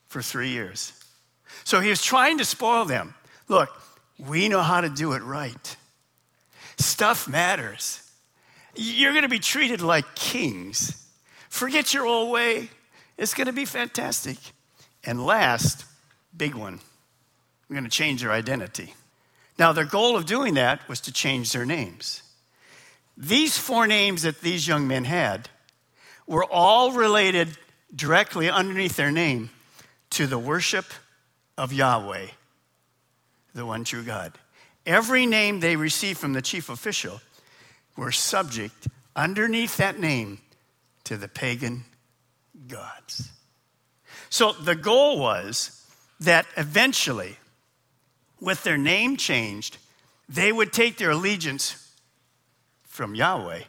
for 0.08 0.22
three 0.22 0.50
years. 0.50 0.92
So 1.64 1.80
he 1.80 1.88
was 1.88 2.02
trying 2.02 2.38
to 2.38 2.44
spoil 2.44 2.84
them. 2.84 3.14
Look, 3.48 3.70
we 4.18 4.48
know 4.48 4.62
how 4.62 4.80
to 4.80 4.88
do 4.88 5.12
it 5.12 5.22
right. 5.22 5.76
Stuff 6.78 7.28
matters. 7.28 8.09
You're 8.76 9.12
going 9.12 9.22
to 9.22 9.28
be 9.28 9.38
treated 9.38 9.80
like 9.82 10.14
kings. 10.14 11.06
Forget 11.48 11.92
your 11.92 12.06
old 12.06 12.30
way. 12.30 12.70
It's 13.18 13.34
going 13.34 13.48
to 13.48 13.52
be 13.52 13.64
fantastic. 13.64 14.38
And 15.04 15.24
last, 15.24 15.84
big 16.36 16.54
one, 16.54 16.80
we're 17.68 17.74
going 17.74 17.84
to 17.84 17.90
change 17.90 18.22
their 18.22 18.32
identity. 18.32 18.94
Now, 19.58 19.72
their 19.72 19.84
goal 19.84 20.16
of 20.16 20.26
doing 20.26 20.54
that 20.54 20.86
was 20.88 21.00
to 21.02 21.12
change 21.12 21.52
their 21.52 21.66
names. 21.66 22.22
These 23.16 23.58
four 23.58 23.86
names 23.86 24.22
that 24.22 24.40
these 24.40 24.66
young 24.66 24.88
men 24.88 25.04
had 25.04 25.50
were 26.26 26.44
all 26.44 26.92
related 26.92 27.48
directly 27.94 28.48
underneath 28.48 28.96
their 28.96 29.10
name 29.10 29.50
to 30.10 30.26
the 30.26 30.38
worship 30.38 30.86
of 31.58 31.72
Yahweh, 31.72 32.28
the 33.54 33.66
one 33.66 33.84
true 33.84 34.02
God. 34.02 34.32
Every 34.86 35.26
name 35.26 35.60
they 35.60 35.76
received 35.76 36.18
from 36.18 36.32
the 36.32 36.40
chief 36.40 36.70
official 36.70 37.20
were 38.00 38.10
subject 38.10 38.88
underneath 39.14 39.76
that 39.76 40.00
name 40.00 40.38
to 41.04 41.18
the 41.18 41.28
pagan 41.28 41.84
gods. 42.66 43.30
So 44.30 44.52
the 44.52 44.74
goal 44.74 45.18
was 45.18 45.86
that 46.18 46.46
eventually, 46.56 47.36
with 48.40 48.64
their 48.64 48.78
name 48.78 49.18
changed, 49.18 49.76
they 50.30 50.50
would 50.50 50.72
take 50.72 50.96
their 50.96 51.10
allegiance 51.10 51.92
from 52.84 53.14
Yahweh 53.14 53.64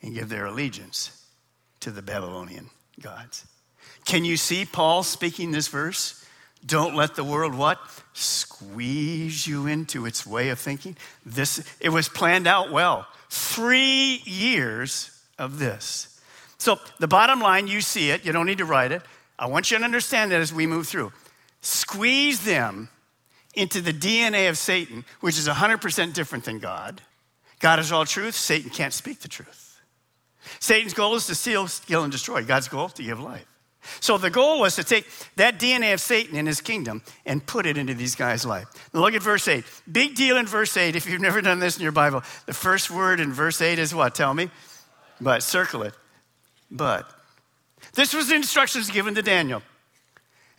and 0.00 0.14
give 0.14 0.28
their 0.28 0.46
allegiance 0.46 1.26
to 1.80 1.90
the 1.90 2.02
Babylonian 2.02 2.70
gods. 3.00 3.48
Can 4.04 4.24
you 4.24 4.36
see 4.36 4.64
Paul 4.64 5.02
speaking 5.02 5.50
this 5.50 5.66
verse? 5.66 6.24
Don't 6.64 6.94
let 6.94 7.14
the 7.14 7.24
world 7.24 7.54
what? 7.54 7.78
Squeeze 8.12 9.46
you 9.46 9.66
into 9.66 10.06
its 10.06 10.26
way 10.26 10.48
of 10.48 10.58
thinking. 10.58 10.96
This 11.24 11.64
it 11.80 11.90
was 11.90 12.08
planned 12.08 12.46
out 12.46 12.70
well. 12.70 13.06
3 13.30 14.22
years 14.24 15.10
of 15.38 15.58
this. 15.58 16.20
So 16.58 16.78
the 16.98 17.06
bottom 17.06 17.40
line, 17.40 17.68
you 17.68 17.80
see 17.80 18.10
it, 18.10 18.24
you 18.24 18.32
don't 18.32 18.46
need 18.46 18.58
to 18.58 18.64
write 18.64 18.90
it. 18.90 19.02
I 19.38 19.46
want 19.46 19.70
you 19.70 19.78
to 19.78 19.84
understand 19.84 20.32
that 20.32 20.40
as 20.40 20.52
we 20.52 20.66
move 20.66 20.88
through. 20.88 21.12
Squeeze 21.60 22.44
them 22.44 22.88
into 23.54 23.80
the 23.80 23.92
DNA 23.92 24.48
of 24.48 24.58
Satan, 24.58 25.04
which 25.20 25.38
is 25.38 25.48
100% 25.48 26.12
different 26.12 26.44
than 26.44 26.58
God. 26.58 27.00
God 27.60 27.78
is 27.78 27.92
all 27.92 28.04
truth, 28.04 28.34
Satan 28.34 28.70
can't 28.70 28.92
speak 28.92 29.20
the 29.20 29.28
truth. 29.28 29.80
Satan's 30.60 30.94
goal 30.94 31.14
is 31.14 31.26
to 31.26 31.34
steal, 31.34 31.68
kill, 31.86 32.02
and 32.02 32.12
destroy. 32.12 32.42
God's 32.44 32.68
goal 32.68 32.86
is 32.86 32.92
to 32.94 33.02
give 33.02 33.20
life. 33.20 33.46
So 34.00 34.18
the 34.18 34.30
goal 34.30 34.60
was 34.60 34.76
to 34.76 34.84
take 34.84 35.06
that 35.36 35.58
DNA 35.58 35.92
of 35.92 36.00
Satan 36.00 36.36
in 36.36 36.46
his 36.46 36.60
kingdom 36.60 37.02
and 37.26 37.44
put 37.44 37.66
it 37.66 37.76
into 37.76 37.94
these 37.94 38.14
guys' 38.14 38.44
life. 38.44 38.66
Now 38.92 39.00
look 39.00 39.14
at 39.14 39.22
verse 39.22 39.46
8. 39.48 39.64
Big 39.90 40.14
deal 40.14 40.36
in 40.36 40.46
verse 40.46 40.76
8. 40.76 40.96
If 40.96 41.08
you've 41.08 41.20
never 41.20 41.40
done 41.40 41.58
this 41.58 41.76
in 41.76 41.82
your 41.82 41.92
Bible, 41.92 42.22
the 42.46 42.54
first 42.54 42.90
word 42.90 43.20
in 43.20 43.32
verse 43.32 43.60
8 43.60 43.78
is 43.78 43.94
what? 43.94 44.14
Tell 44.14 44.34
me. 44.34 44.50
But, 45.20 45.42
circle 45.42 45.82
it. 45.82 45.94
But. 46.70 47.08
This 47.94 48.14
was 48.14 48.28
the 48.28 48.34
instructions 48.34 48.90
given 48.90 49.14
to 49.14 49.22
Daniel 49.22 49.62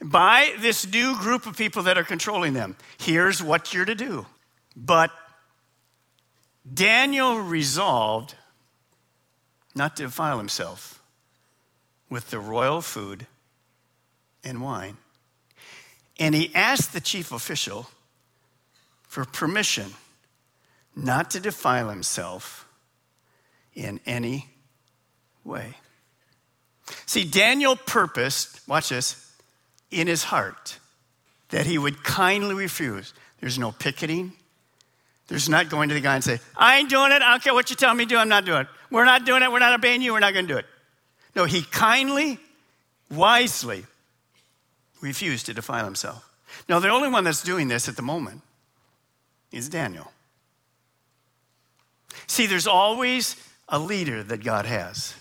by 0.02 0.54
this 0.60 0.88
new 0.88 1.18
group 1.18 1.46
of 1.46 1.58
people 1.58 1.84
that 1.84 1.98
are 1.98 2.04
controlling 2.04 2.54
them. 2.54 2.76
Here's 2.98 3.44
what 3.44 3.74
you're 3.74 3.86
to 3.86 3.96
do. 3.96 4.26
But 4.76 5.12
Daniel 6.72 7.40
resolved 7.40 8.36
not 9.76 9.96
to 9.98 10.04
defile 10.04 10.38
himself 10.38 10.99
with 12.10 12.30
the 12.30 12.40
royal 12.40 12.82
food 12.82 13.28
and 14.44 14.62
wine. 14.62 14.98
And 16.20 16.36
he 16.36 16.54
asked 16.54 16.94
the 16.94 17.02
chief 17.02 17.32
official 17.32 17.88
for 19.04 19.26
permission 19.26 19.94
not 20.96 21.32
to 21.32 21.40
defile 21.40 21.90
himself 21.90 22.68
in 23.74 24.00
any 24.06 24.48
way. 25.44 25.76
See, 27.06 27.24
Daniel 27.24 27.76
purposed, 27.76 28.68
watch 28.68 28.90
this, 28.90 29.32
in 29.92 30.08
his 30.08 30.24
heart 30.24 30.78
that 31.50 31.66
he 31.66 31.78
would 31.78 32.04
kindly 32.04 32.56
refuse. 32.56 33.14
There's 33.40 33.58
no 33.58 33.72
picketing. 33.72 34.34
There's 35.28 35.48
not 35.48 35.70
going 35.70 35.90
to 35.90 35.96
the 35.96 36.02
guy 36.02 36.16
and 36.16 36.24
say, 36.24 36.40
I 36.56 36.78
ain't 36.78 36.90
doing 36.90 37.12
it. 37.12 37.22
I 37.22 37.32
don't 37.32 37.44
care 37.44 37.54
what 37.54 37.70
you 37.70 37.76
tell 37.76 37.94
me 37.94 38.06
to 38.06 38.10
do. 38.10 38.18
I'm 38.18 38.30
not 38.30 38.46
doing 38.46 38.62
it. 38.62 38.68
We're 38.92 39.06
not 39.06 39.26
doing 39.26 39.44
it. 39.44 39.52
We're 39.52 39.60
not 39.60 39.74
obeying 39.74 40.02
you. 40.02 40.14
We're 40.14 40.20
not 40.20 40.34
going 40.34 40.48
to 40.48 40.54
do 40.54 40.58
it. 40.58 40.66
No, 41.40 41.46
he 41.46 41.62
kindly, 41.62 42.38
wisely 43.10 43.86
refused 45.00 45.46
to 45.46 45.54
defile 45.54 45.86
himself. 45.86 46.30
Now, 46.68 46.80
the 46.80 46.90
only 46.90 47.08
one 47.08 47.24
that's 47.24 47.42
doing 47.42 47.70
this 47.70 47.88
at 47.88 47.96
the 47.96 48.02
moment 48.02 48.42
is 49.50 49.70
Daniel. 49.70 50.12
See, 52.28 52.46
there's 52.46 52.68
always 52.68 53.38
a 53.70 53.80
leader 53.80 54.22
that 54.22 54.44
God 54.44 54.66
has. 54.66 55.16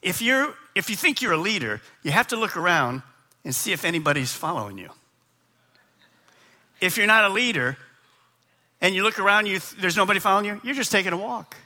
If, 0.00 0.22
you're, 0.22 0.54
if 0.76 0.88
you 0.88 0.94
think 0.94 1.20
you're 1.20 1.32
a 1.32 1.38
leader, 1.38 1.80
you 2.04 2.12
have 2.12 2.28
to 2.28 2.36
look 2.36 2.56
around 2.56 3.02
and 3.44 3.52
see 3.52 3.72
if 3.72 3.84
anybody's 3.84 4.32
following 4.32 4.78
you. 4.78 4.90
If 6.80 6.96
you're 6.96 7.08
not 7.08 7.24
a 7.24 7.30
leader 7.30 7.76
and 8.80 8.94
you 8.94 9.02
look 9.02 9.18
around, 9.18 9.46
you, 9.46 9.58
there's 9.80 9.96
nobody 9.96 10.20
following 10.20 10.44
you, 10.44 10.60
you're 10.62 10.76
just 10.76 10.92
taking 10.92 11.12
a 11.12 11.16
walk. 11.16 11.56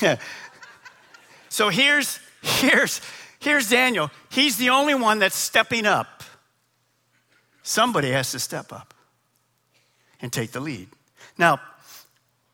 so 1.48 1.68
here's, 1.68 2.20
here's, 2.42 3.00
here's 3.38 3.68
Daniel. 3.68 4.10
He's 4.30 4.56
the 4.56 4.70
only 4.70 4.94
one 4.94 5.18
that's 5.18 5.36
stepping 5.36 5.86
up. 5.86 6.22
Somebody 7.62 8.10
has 8.10 8.32
to 8.32 8.38
step 8.38 8.72
up 8.72 8.94
and 10.20 10.32
take 10.32 10.52
the 10.52 10.60
lead. 10.60 10.88
Now, 11.38 11.60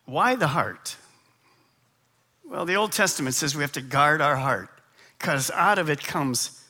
why 0.04 0.34
the 0.34 0.48
heart? 0.48 0.96
Well, 2.48 2.64
the 2.64 2.76
Old 2.76 2.92
Testament 2.92 3.34
says 3.34 3.54
we 3.54 3.62
have 3.62 3.72
to 3.72 3.82
guard 3.82 4.20
our 4.20 4.36
heart 4.36 4.70
because 5.18 5.50
out 5.50 5.78
of 5.78 5.90
it 5.90 6.02
comes, 6.02 6.64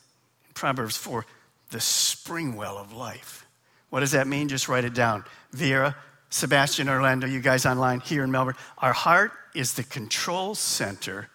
Proverbs 0.55 0.97
4, 0.97 1.25
the 1.71 1.81
spring 1.81 2.57
well 2.57 2.79
of 2.79 2.93
life. 2.93 3.47
What 3.91 4.01
does 4.01 4.13
that 4.13 4.27
mean? 4.27 4.49
Just 4.49 4.69
write 4.69 4.85
it 4.85 4.95
down. 4.95 5.25
Vera, 5.53 5.97
Sebastian, 6.31 6.89
Orlando, 6.89 7.27
you 7.27 7.41
guys 7.41 7.65
online 7.65 8.01
here 8.01 8.23
in 8.23 8.31
Melbourne, 8.31 8.57
our 8.79 8.93
heart 8.93 9.33
is 9.55 9.75
the 9.75 9.83
control 9.83 10.55
center 10.55 11.31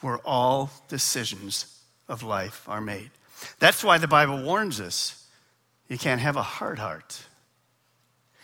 where 0.00 0.18
all 0.18 0.70
decisions 0.88 1.80
of 2.08 2.22
life 2.22 2.68
are 2.68 2.80
made. 2.80 3.10
That's 3.58 3.84
why 3.84 3.98
the 3.98 4.08
Bible 4.08 4.42
warns 4.42 4.80
us 4.80 5.26
you 5.88 5.98
can't 5.98 6.20
have 6.20 6.36
a 6.36 6.42
hard 6.42 6.78
heart. 6.78 7.22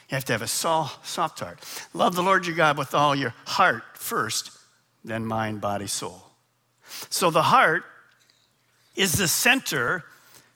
You 0.09 0.15
have 0.15 0.25
to 0.27 0.33
have 0.33 0.43
a 0.43 0.47
soft 0.47 1.41
heart. 1.41 1.59
Love 1.93 2.15
the 2.15 2.23
Lord 2.23 2.47
your 2.47 2.57
God 2.57 2.79
with 2.79 2.95
all 2.95 3.15
your 3.15 3.35
heart 3.47 3.83
first, 3.95 4.51
then 5.05 5.27
mind, 5.27 5.61
body, 5.61 5.87
soul. 5.87 6.23
So 7.11 7.31
the 7.31 7.43
heart 7.43 7.85
is 8.97 9.13
the 9.13 9.29
center 9.29 10.05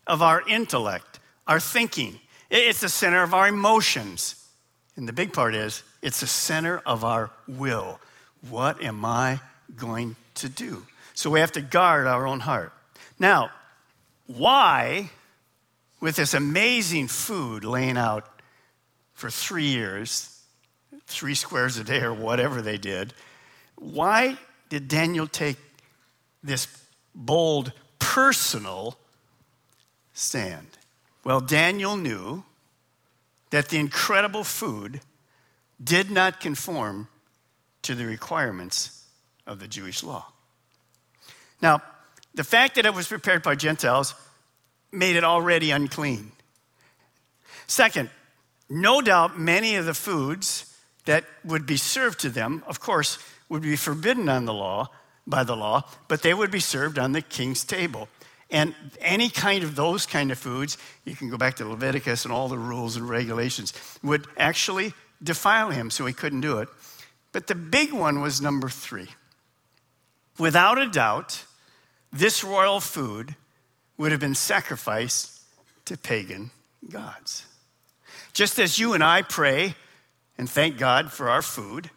of 0.06 0.22
our 0.22 0.42
intellect, 0.48 1.20
our 1.46 1.60
thinking. 1.60 2.18
It's 2.50 2.80
the 2.80 2.88
center 2.88 3.22
of 3.22 3.34
our 3.34 3.48
emotions. 3.48 4.41
And 4.96 5.08
the 5.08 5.12
big 5.12 5.32
part 5.32 5.54
is, 5.54 5.82
it's 6.02 6.20
the 6.20 6.26
center 6.26 6.78
of 6.84 7.04
our 7.04 7.30
will. 7.48 7.98
What 8.48 8.82
am 8.82 9.04
I 9.04 9.40
going 9.76 10.16
to 10.34 10.48
do? 10.48 10.86
So 11.14 11.30
we 11.30 11.40
have 11.40 11.52
to 11.52 11.60
guard 11.60 12.06
our 12.06 12.26
own 12.26 12.40
heart. 12.40 12.72
Now, 13.18 13.50
why, 14.26 15.10
with 16.00 16.16
this 16.16 16.34
amazing 16.34 17.08
food 17.08 17.64
laying 17.64 17.96
out 17.96 18.26
for 19.14 19.30
three 19.30 19.66
years, 19.66 20.40
three 21.06 21.34
squares 21.34 21.78
a 21.78 21.84
day 21.84 22.00
or 22.00 22.12
whatever 22.12 22.60
they 22.62 22.78
did, 22.78 23.14
why 23.76 24.36
did 24.68 24.88
Daniel 24.88 25.26
take 25.26 25.56
this 26.42 26.66
bold 27.14 27.72
personal 27.98 28.96
stand? 30.12 30.66
Well, 31.24 31.40
Daniel 31.40 31.96
knew 31.96 32.44
that 33.52 33.68
the 33.68 33.78
incredible 33.78 34.44
food 34.44 35.00
did 35.82 36.10
not 36.10 36.40
conform 36.40 37.06
to 37.82 37.94
the 37.94 38.06
requirements 38.06 39.04
of 39.46 39.60
the 39.60 39.68
Jewish 39.68 40.02
law. 40.02 40.32
Now, 41.60 41.82
the 42.34 42.44
fact 42.44 42.76
that 42.76 42.86
it 42.86 42.94
was 42.94 43.08
prepared 43.08 43.42
by 43.42 43.54
Gentiles 43.54 44.14
made 44.90 45.16
it 45.16 45.24
already 45.24 45.70
unclean. 45.70 46.32
Second, 47.66 48.08
no 48.70 49.02
doubt 49.02 49.38
many 49.38 49.76
of 49.76 49.84
the 49.84 49.94
foods 49.94 50.74
that 51.04 51.24
would 51.44 51.66
be 51.66 51.76
served 51.76 52.20
to 52.20 52.30
them, 52.30 52.62
of 52.66 52.80
course, 52.80 53.18
would 53.50 53.62
be 53.62 53.76
forbidden 53.76 54.30
on 54.30 54.46
the 54.46 54.54
law 54.54 54.88
by 55.26 55.44
the 55.44 55.56
law, 55.56 55.84
but 56.08 56.22
they 56.22 56.32
would 56.32 56.50
be 56.50 56.60
served 56.60 56.98
on 56.98 57.12
the 57.12 57.20
king's 57.20 57.64
table. 57.64 58.08
And 58.52 58.74
any 59.00 59.30
kind 59.30 59.64
of 59.64 59.74
those 59.74 60.04
kind 60.04 60.30
of 60.30 60.38
foods, 60.38 60.76
you 61.06 61.16
can 61.16 61.30
go 61.30 61.38
back 61.38 61.56
to 61.56 61.66
Leviticus 61.66 62.26
and 62.26 62.32
all 62.32 62.48
the 62.48 62.58
rules 62.58 62.96
and 62.96 63.08
regulations, 63.08 63.72
would 64.02 64.26
actually 64.36 64.92
defile 65.22 65.70
him, 65.70 65.90
so 65.90 66.04
he 66.04 66.12
couldn't 66.12 66.42
do 66.42 66.58
it. 66.58 66.68
But 67.32 67.46
the 67.46 67.54
big 67.54 67.94
one 67.94 68.20
was 68.20 68.42
number 68.42 68.68
three. 68.68 69.08
Without 70.38 70.76
a 70.76 70.86
doubt, 70.86 71.44
this 72.12 72.44
royal 72.44 72.80
food 72.80 73.34
would 73.96 74.12
have 74.12 74.20
been 74.20 74.34
sacrificed 74.34 75.40
to 75.86 75.96
pagan 75.96 76.50
gods. 76.90 77.46
Just 78.34 78.58
as 78.58 78.78
you 78.78 78.92
and 78.92 79.02
I 79.02 79.22
pray 79.22 79.74
and 80.36 80.48
thank 80.48 80.76
God 80.76 81.10
for 81.10 81.30
our 81.30 81.42
food, 81.42 81.90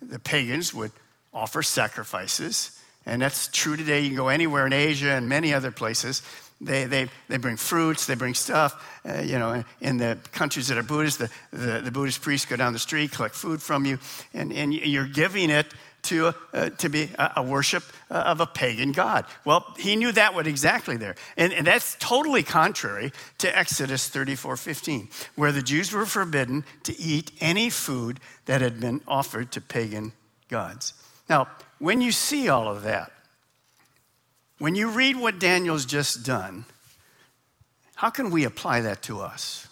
the 0.00 0.18
pagans 0.18 0.72
would 0.72 0.92
offer 1.34 1.62
sacrifices. 1.62 2.77
And 3.08 3.22
that's 3.22 3.48
true 3.48 3.76
today. 3.76 4.00
You 4.00 4.08
can 4.08 4.16
go 4.16 4.28
anywhere 4.28 4.66
in 4.66 4.72
Asia 4.72 5.10
and 5.10 5.28
many 5.28 5.54
other 5.54 5.70
places. 5.70 6.22
They, 6.60 6.84
they, 6.84 7.08
they 7.28 7.36
bring 7.36 7.56
fruits, 7.56 8.06
they 8.06 8.16
bring 8.16 8.34
stuff. 8.34 9.00
Uh, 9.08 9.22
you 9.22 9.38
know, 9.38 9.62
in 9.80 9.96
the 9.96 10.18
countries 10.32 10.68
that 10.68 10.78
are 10.78 10.82
Buddhist, 10.82 11.20
the, 11.20 11.30
the, 11.52 11.80
the, 11.80 11.90
Buddhist 11.92 12.20
priests 12.20 12.46
go 12.46 12.56
down 12.56 12.72
the 12.72 12.80
street, 12.80 13.12
collect 13.12 13.34
food 13.34 13.62
from 13.62 13.84
you, 13.84 13.98
and, 14.34 14.52
and 14.52 14.74
you're 14.74 15.06
giving 15.06 15.50
it 15.50 15.72
to, 16.02 16.34
uh, 16.52 16.70
to 16.70 16.88
be 16.88 17.10
a, 17.18 17.32
a 17.36 17.42
worship 17.42 17.84
uh, 18.10 18.14
of 18.14 18.40
a 18.40 18.46
pagan 18.46 18.92
god. 18.92 19.24
Well, 19.44 19.72
he 19.78 19.94
knew 19.94 20.10
that 20.12 20.34
would 20.34 20.46
exactly 20.46 20.96
there. 20.96 21.14
And, 21.36 21.52
and 21.52 21.66
that's 21.66 21.96
totally 22.00 22.42
contrary 22.42 23.12
to 23.38 23.56
Exodus 23.56 24.08
34 24.08 24.56
15, 24.56 25.08
where 25.36 25.52
the 25.52 25.62
Jews 25.62 25.92
were 25.92 26.06
forbidden 26.06 26.64
to 26.84 26.98
eat 27.00 27.30
any 27.40 27.70
food 27.70 28.18
that 28.46 28.60
had 28.60 28.80
been 28.80 29.00
offered 29.06 29.52
to 29.52 29.60
pagan 29.60 30.12
gods. 30.48 30.92
Now, 31.28 31.48
when 31.78 32.00
you 32.00 32.12
see 32.12 32.48
all 32.48 32.68
of 32.68 32.82
that, 32.82 33.12
when 34.58 34.74
you 34.74 34.90
read 34.90 35.16
what 35.16 35.38
Daniel's 35.38 35.84
just 35.84 36.24
done, 36.24 36.64
how 37.94 38.10
can 38.10 38.30
we 38.30 38.44
apply 38.44 38.80
that 38.82 39.02
to 39.02 39.20
us? 39.20 39.68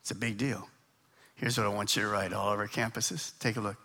It's 0.00 0.10
a 0.10 0.16
big 0.16 0.38
deal. 0.38 0.68
Here's 1.36 1.58
what 1.58 1.66
I 1.66 1.70
want 1.70 1.96
you 1.96 2.02
to 2.02 2.08
write 2.08 2.32
all 2.32 2.52
over 2.52 2.66
campuses. 2.66 3.32
Take 3.38 3.56
a 3.56 3.60
look. 3.60 3.76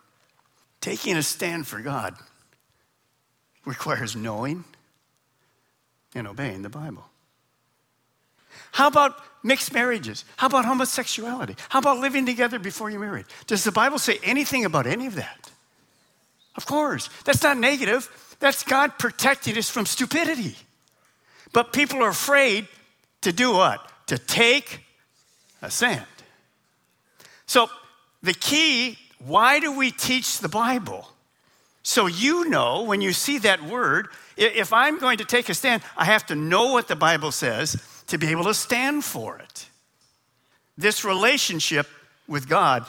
Taking 0.80 1.16
a 1.16 1.22
stand 1.22 1.66
for 1.66 1.80
God 1.80 2.14
requires 3.64 4.16
knowing 4.16 4.64
and 6.14 6.26
obeying 6.26 6.62
the 6.62 6.68
Bible. 6.68 7.04
How 8.72 8.86
about 8.86 9.16
mixed 9.42 9.72
marriages? 9.72 10.24
How 10.36 10.46
about 10.46 10.64
homosexuality? 10.64 11.56
How 11.68 11.80
about 11.80 11.98
living 11.98 12.26
together 12.26 12.58
before 12.58 12.90
you're 12.90 13.00
married? 13.00 13.26
Does 13.46 13.64
the 13.64 13.72
Bible 13.72 13.98
say 13.98 14.18
anything 14.22 14.64
about 14.64 14.86
any 14.86 15.06
of 15.06 15.14
that? 15.16 15.50
Of 16.58 16.66
course. 16.66 17.08
That's 17.24 17.44
not 17.44 17.56
negative. 17.56 18.10
That's 18.40 18.64
God 18.64 18.98
protecting 18.98 19.56
us 19.56 19.70
from 19.70 19.86
stupidity. 19.86 20.56
But 21.52 21.72
people 21.72 22.02
are 22.02 22.08
afraid 22.08 22.66
to 23.20 23.32
do 23.32 23.52
what? 23.52 23.80
To 24.08 24.18
take 24.18 24.80
a 25.62 25.70
stand. 25.70 26.04
So 27.46 27.70
the 28.24 28.34
key 28.34 28.98
why 29.24 29.60
do 29.60 29.76
we 29.76 29.92
teach 29.92 30.40
the 30.40 30.48
Bible? 30.48 31.08
So 31.84 32.06
you 32.06 32.48
know 32.48 32.82
when 32.82 33.00
you 33.00 33.12
see 33.12 33.38
that 33.38 33.62
word, 33.62 34.08
if 34.36 34.72
I'm 34.72 34.98
going 34.98 35.18
to 35.18 35.24
take 35.24 35.48
a 35.48 35.54
stand, 35.54 35.82
I 35.96 36.06
have 36.06 36.26
to 36.26 36.34
know 36.34 36.72
what 36.72 36.88
the 36.88 36.96
Bible 36.96 37.30
says 37.30 37.80
to 38.08 38.18
be 38.18 38.28
able 38.32 38.44
to 38.44 38.54
stand 38.54 39.04
for 39.04 39.38
it. 39.38 39.68
This 40.76 41.04
relationship 41.04 41.86
with 42.26 42.48
God 42.48 42.84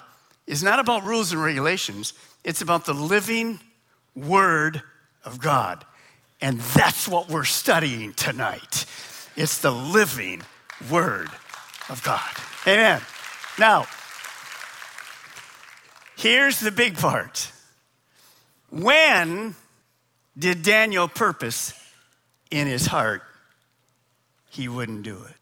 is 0.48 0.64
not 0.64 0.80
about 0.80 1.06
rules 1.06 1.32
and 1.32 1.42
regulations, 1.42 2.14
it's 2.44 2.62
about 2.62 2.86
the 2.86 2.94
living 2.94 3.60
Word 4.16 4.82
of 5.26 5.40
God. 5.40 5.86
And 6.42 6.60
that's 6.60 7.08
what 7.08 7.30
we're 7.30 7.44
studying 7.44 8.14
tonight. 8.14 8.86
It's 9.36 9.60
the 9.60 9.72
living 9.72 10.42
Word 10.90 11.30
of 11.90 12.02
God. 12.04 12.32
Amen. 12.66 13.02
Now, 13.58 13.86
Here's 16.20 16.60
the 16.60 16.72
big 16.72 16.98
part. 16.98 17.50
When 18.72 19.56
did 20.38 20.64
Daniel 20.64 21.08
purpose 21.08 21.74
in 22.52 22.68
his 22.68 22.88
heart 22.88 23.22
he 24.50 24.68
wouldn't 24.68 25.04
do 25.04 25.16
it? 25.16 25.36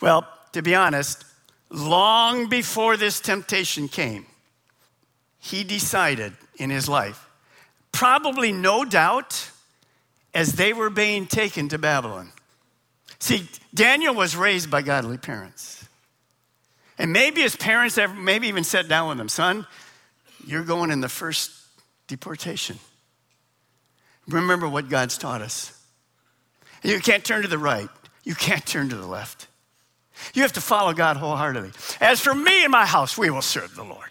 Well, 0.00 0.28
to 0.52 0.62
be 0.62 0.76
honest, 0.76 1.24
long 1.70 2.48
before 2.48 2.96
this 2.96 3.18
temptation 3.18 3.88
came, 3.88 4.26
he 5.44 5.62
decided 5.62 6.32
in 6.56 6.70
his 6.70 6.88
life, 6.88 7.28
probably 7.92 8.50
no 8.50 8.82
doubt, 8.82 9.50
as 10.32 10.54
they 10.54 10.72
were 10.72 10.88
being 10.88 11.26
taken 11.26 11.68
to 11.68 11.76
Babylon. 11.76 12.32
See, 13.18 13.46
Daniel 13.74 14.14
was 14.14 14.34
raised 14.34 14.70
by 14.70 14.80
godly 14.80 15.18
parents. 15.18 15.86
And 16.96 17.12
maybe 17.12 17.42
his 17.42 17.56
parents 17.56 17.98
maybe 18.16 18.48
even 18.48 18.64
sat 18.64 18.88
down 18.88 19.10
with 19.10 19.20
him, 19.20 19.28
son, 19.28 19.66
you're 20.46 20.64
going 20.64 20.90
in 20.90 21.02
the 21.02 21.10
first 21.10 21.52
deportation. 22.06 22.78
Remember 24.26 24.66
what 24.66 24.88
God's 24.88 25.18
taught 25.18 25.42
us. 25.42 25.78
You 26.82 27.00
can't 27.00 27.22
turn 27.22 27.42
to 27.42 27.48
the 27.48 27.58
right. 27.58 27.90
You 28.24 28.34
can't 28.34 28.64
turn 28.64 28.88
to 28.88 28.96
the 28.96 29.06
left. 29.06 29.48
You 30.32 30.40
have 30.40 30.54
to 30.54 30.62
follow 30.62 30.94
God 30.94 31.18
wholeheartedly. 31.18 31.72
As 32.00 32.20
for 32.20 32.34
me 32.34 32.62
and 32.62 32.72
my 32.72 32.86
house, 32.86 33.18
we 33.18 33.28
will 33.28 33.42
serve 33.42 33.74
the 33.74 33.84
Lord. 33.84 34.08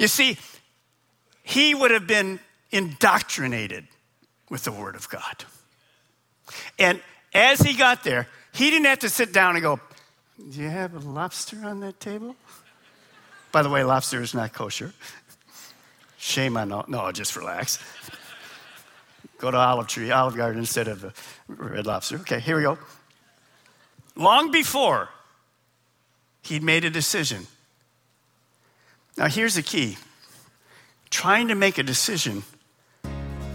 You 0.00 0.08
see, 0.08 0.38
he 1.42 1.74
would 1.74 1.90
have 1.90 2.06
been 2.06 2.40
indoctrinated 2.70 3.86
with 4.48 4.64
the 4.64 4.72
Word 4.72 4.96
of 4.96 5.10
God. 5.10 5.44
And 6.78 7.02
as 7.34 7.60
he 7.60 7.74
got 7.74 8.02
there, 8.02 8.26
he 8.54 8.70
didn't 8.70 8.86
have 8.86 9.00
to 9.00 9.10
sit 9.10 9.30
down 9.30 9.56
and 9.56 9.62
go, 9.62 9.78
do 10.38 10.58
you 10.58 10.70
have 10.70 10.94
a 10.94 11.00
lobster 11.00 11.58
on 11.64 11.80
that 11.80 12.00
table? 12.00 12.34
By 13.52 13.60
the 13.60 13.68
way, 13.68 13.84
lobster 13.84 14.22
is 14.22 14.32
not 14.32 14.54
kosher. 14.54 14.94
Shame 16.16 16.56
on 16.56 16.72
all. 16.72 16.86
No, 16.88 17.12
just 17.12 17.36
relax. 17.36 17.78
Go 19.36 19.50
to 19.50 19.58
Olive 19.58 19.86
Tree, 19.86 20.10
Olive 20.10 20.34
Garden 20.34 20.60
instead 20.60 20.88
of 20.88 21.02
the 21.02 21.12
red 21.46 21.86
lobster. 21.86 22.16
Okay, 22.20 22.40
here 22.40 22.56
we 22.56 22.62
go. 22.62 22.78
Long 24.16 24.50
before 24.50 25.10
he'd 26.40 26.62
made 26.62 26.86
a 26.86 26.90
decision. 26.90 27.46
Now, 29.20 29.28
here's 29.28 29.54
the 29.54 29.62
key 29.62 29.98
trying 31.10 31.48
to 31.48 31.54
make 31.54 31.76
a 31.76 31.82
decision 31.82 32.42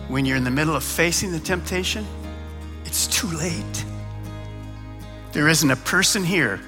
when 0.10 0.23
you're 0.23 0.38
in 0.38 0.43
the 0.43 0.51
middle 0.51 0.75
of 0.75 0.84
facing 0.84 1.32
the 1.32 1.39
temptation, 1.39 2.06
it's 2.86 3.08
too 3.08 3.25
late. 3.25 3.86
There 5.32 5.47
isn't 5.47 5.71
a 5.71 5.75
person 5.75 6.23
here 6.23 6.62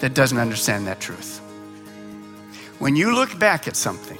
that 0.00 0.12
doesn't 0.12 0.36
understand 0.36 0.86
that 0.86 1.00
truth. 1.00 1.38
When 2.78 2.94
you 2.94 3.14
look 3.14 3.38
back 3.38 3.66
at 3.66 3.74
something 3.74 4.18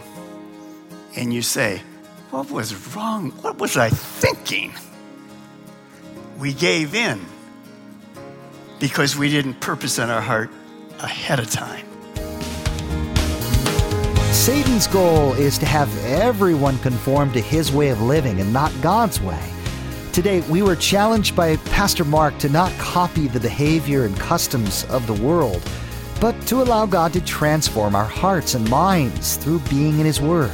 and 1.14 1.30
you 1.34 1.42
say, 1.42 1.82
What 2.30 2.50
was 2.50 2.96
wrong? 2.96 3.32
What 3.42 3.58
was 3.58 3.76
I 3.76 3.90
thinking? 3.90 4.72
We 6.38 6.54
gave 6.54 6.94
in 6.94 7.20
because 8.80 9.14
we 9.14 9.28
didn't 9.28 9.60
purpose 9.60 9.98
in 9.98 10.08
our 10.08 10.22
heart 10.22 10.48
ahead 11.00 11.38
of 11.38 11.50
time. 11.50 11.91
Satan's 14.42 14.88
goal 14.88 15.34
is 15.34 15.56
to 15.58 15.66
have 15.66 15.88
everyone 16.04 16.76
conform 16.78 17.30
to 17.30 17.40
his 17.40 17.70
way 17.70 17.90
of 17.90 18.02
living 18.02 18.40
and 18.40 18.52
not 18.52 18.72
God's 18.82 19.20
way. 19.20 19.40
Today, 20.12 20.40
we 20.50 20.62
were 20.62 20.74
challenged 20.74 21.36
by 21.36 21.58
Pastor 21.58 22.04
Mark 22.04 22.36
to 22.38 22.48
not 22.48 22.72
copy 22.72 23.28
the 23.28 23.38
behavior 23.38 24.04
and 24.04 24.18
customs 24.18 24.82
of 24.86 25.06
the 25.06 25.22
world, 25.24 25.62
but 26.20 26.34
to 26.48 26.60
allow 26.60 26.86
God 26.86 27.12
to 27.12 27.20
transform 27.20 27.94
our 27.94 28.04
hearts 28.04 28.54
and 28.54 28.68
minds 28.68 29.36
through 29.36 29.60
being 29.70 30.00
in 30.00 30.06
His 30.06 30.20
Word. 30.20 30.50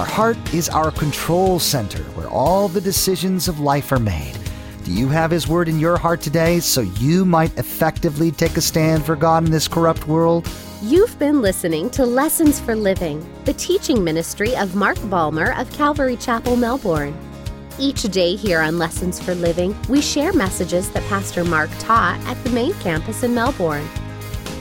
Our 0.00 0.04
heart 0.04 0.52
is 0.52 0.68
our 0.68 0.90
control 0.90 1.60
center 1.60 2.02
where 2.16 2.28
all 2.28 2.66
the 2.66 2.80
decisions 2.80 3.46
of 3.46 3.60
life 3.60 3.92
are 3.92 4.00
made. 4.00 4.36
Do 4.82 4.92
you 4.92 5.06
have 5.10 5.30
His 5.30 5.46
Word 5.46 5.68
in 5.68 5.78
your 5.78 5.96
heart 5.96 6.22
today 6.22 6.58
so 6.58 6.80
you 6.80 7.24
might 7.24 7.56
effectively 7.56 8.32
take 8.32 8.56
a 8.56 8.60
stand 8.60 9.06
for 9.06 9.14
God 9.14 9.44
in 9.44 9.52
this 9.52 9.68
corrupt 9.68 10.08
world? 10.08 10.48
You've 10.84 11.16
been 11.16 11.40
listening 11.42 11.90
to 11.90 12.04
Lessons 12.04 12.58
for 12.58 12.74
Living, 12.74 13.24
the 13.44 13.52
teaching 13.52 14.02
ministry 14.02 14.56
of 14.56 14.74
Mark 14.74 14.98
Balmer 15.08 15.52
of 15.52 15.72
Calvary 15.72 16.16
Chapel, 16.16 16.56
Melbourne. 16.56 17.16
Each 17.78 18.02
day 18.02 18.34
here 18.34 18.60
on 18.60 18.78
Lessons 18.78 19.22
for 19.22 19.36
Living, 19.36 19.76
we 19.88 20.00
share 20.00 20.32
messages 20.32 20.90
that 20.90 21.04
Pastor 21.04 21.44
Mark 21.44 21.70
taught 21.78 22.18
at 22.26 22.42
the 22.42 22.50
main 22.50 22.74
campus 22.80 23.22
in 23.22 23.32
Melbourne. 23.32 23.88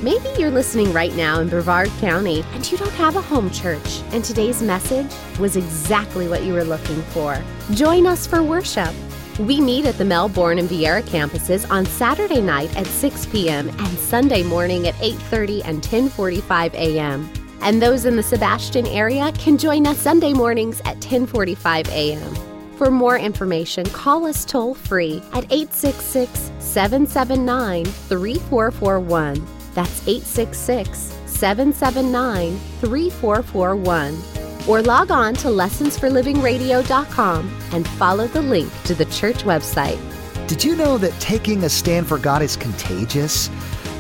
Maybe 0.04 0.30
you're 0.38 0.52
listening 0.52 0.94
right 0.94 1.16
now 1.16 1.40
in 1.40 1.50
Brevard 1.50 1.90
County 2.00 2.44
and 2.54 2.72
you 2.72 2.78
don't 2.78 2.92
have 2.92 3.16
a 3.16 3.22
home 3.22 3.50
church, 3.50 4.04
and 4.12 4.24
today's 4.24 4.62
message 4.62 5.12
was 5.40 5.58
exactly 5.58 6.28
what 6.28 6.44
you 6.44 6.54
were 6.54 6.64
looking 6.64 7.02
for. 7.02 7.42
Join 7.72 8.06
us 8.06 8.28
for 8.28 8.44
worship. 8.44 8.94
We 9.42 9.60
meet 9.60 9.88
at 9.88 9.98
the 9.98 10.06
Melbourne 10.06 10.60
and 10.60 10.70
Viera 10.70 11.02
campuses 11.02 11.68
on 11.72 11.84
Saturday 11.88 12.42
night 12.42 12.78
at 12.78 12.86
6 12.86 13.26
p.m. 13.26 13.70
and 13.70 13.98
Sunday 13.98 14.44
morning 14.44 14.88
at 14.88 14.94
8:30 14.96 15.64
and 15.66 15.82
10:45 15.82 16.76
a.m. 16.76 17.28
And 17.62 17.82
those 17.82 18.06
in 18.06 18.16
the 18.16 18.22
Sebastian 18.22 18.86
area 18.86 19.32
can 19.32 19.58
join 19.58 19.88
us 19.88 19.98
Sunday 19.98 20.32
mornings 20.32 20.80
at 20.86 21.00
10:45 21.00 21.88
a.m. 21.90 22.36
For 22.78 22.92
more 22.92 23.18
information, 23.18 23.84
call 23.88 24.28
us 24.28 24.46
toll 24.46 24.76
free 24.76 25.24
at 25.34 25.52
866 25.52 26.52
779 26.60 27.86
3441. 27.86 29.44
That's 29.74 30.08
866 30.08 31.00
779 31.26 32.60
3441. 32.80 34.41
Or 34.68 34.82
log 34.82 35.12
on 35.12 35.34
to 35.36 35.48
lessonsforlivingradio.com 35.48 37.58
and 37.72 37.88
follow 37.88 38.28
the 38.28 38.42
link 38.42 38.72
to 38.84 38.96
the 38.96 39.06
church 39.06 39.44
website. 39.44 40.00
Did 40.48 40.64
you 40.64 40.76
know 40.76 40.98
that 40.98 41.18
taking 41.20 41.64
a 41.64 41.70
stand 41.70 42.08
for 42.08 42.18
God 42.18 42.42
is 42.42 42.56
contagious? 42.56 43.50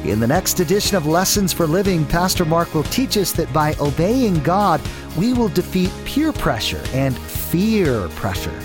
In 0.03 0.19
the 0.19 0.27
next 0.27 0.59
edition 0.59 0.97
of 0.97 1.05
Lessons 1.05 1.53
for 1.53 1.67
Living, 1.67 2.05
Pastor 2.05 2.43
Mark 2.43 2.73
will 2.73 2.83
teach 2.83 3.17
us 3.17 3.31
that 3.33 3.53
by 3.53 3.75
obeying 3.79 4.41
God, 4.41 4.81
we 5.15 5.31
will 5.31 5.49
defeat 5.49 5.91
peer 6.05 6.33
pressure 6.33 6.81
and 6.93 7.17
fear 7.17 8.07
pressure. 8.09 8.59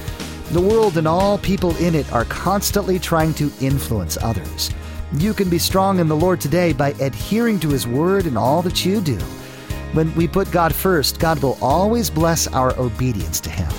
The 0.53 0.61
world 0.61 0.97
and 0.97 1.07
all 1.07 1.39
people 1.39 1.77
in 1.77 1.95
it 1.95 2.11
are 2.13 2.25
constantly 2.25 2.99
trying 2.99 3.35
to 3.35 3.53
influence 3.61 4.17
others. 4.23 4.73
You 5.13 5.35
can 5.35 5.51
be 5.51 5.59
strong 5.59 5.99
in 5.99 6.09
the 6.09 6.17
Lord 6.17 6.41
today 6.41 6.73
by 6.73 6.91
adhering 7.01 7.61
to 7.61 7.69
His 7.69 7.87
Word 7.87 8.27
in 8.27 8.37
all 8.37 8.63
that 8.63 8.85
you 8.85 9.01
do. 9.01 9.19
When 9.97 10.15
we 10.15 10.29
put 10.29 10.51
God 10.51 10.75
first, 10.75 11.19
God 11.19 11.43
will 11.43 11.57
always 11.63 12.11
bless 12.11 12.47
our 12.49 12.79
obedience 12.79 13.41
to 13.41 13.49
Him. 13.49 13.71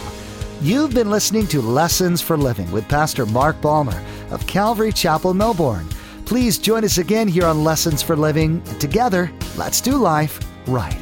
You've 0.64 0.96
been 0.96 1.12
listening 1.12 1.46
to 1.50 1.62
Lessons 1.62 2.24
for 2.24 2.36
Living 2.36 2.72
with 2.72 2.88
Pastor 2.88 3.28
Mark 3.28 3.62
Balmer 3.62 4.04
of 4.32 4.48
Calvary 4.48 4.92
Chapel, 4.92 5.36
Melbourne. 5.36 5.88
Please 6.26 6.58
join 6.58 6.84
us 6.84 6.98
again 6.98 7.28
here 7.28 7.46
on 7.46 7.64
Lessons 7.64 8.02
for 8.02 8.16
Living. 8.16 8.64
Together, 8.80 9.32
let's 9.58 9.80
do 9.80 9.96
life 9.96 10.40
right. 10.66 10.98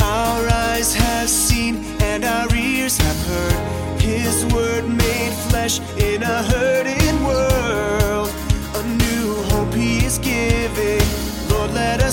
Our 0.00 0.48
eyes 0.48 0.94
have 0.94 1.28
seen 1.28 1.84
and 2.00 2.24
our 2.24 2.54
ears 2.54 2.96
have 2.96 3.26
heard 3.26 4.00
His 4.00 4.46
word 4.46 4.88
made 4.88 5.34
flesh 5.50 5.80
in 5.98 6.22
a 6.22 6.42
hurting 6.44 7.05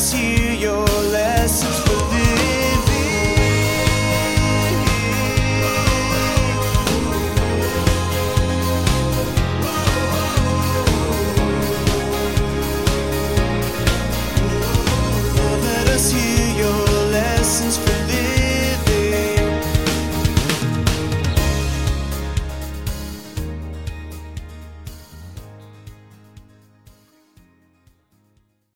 miss 0.03 0.13
you, 0.13 0.51
you. 0.51 0.92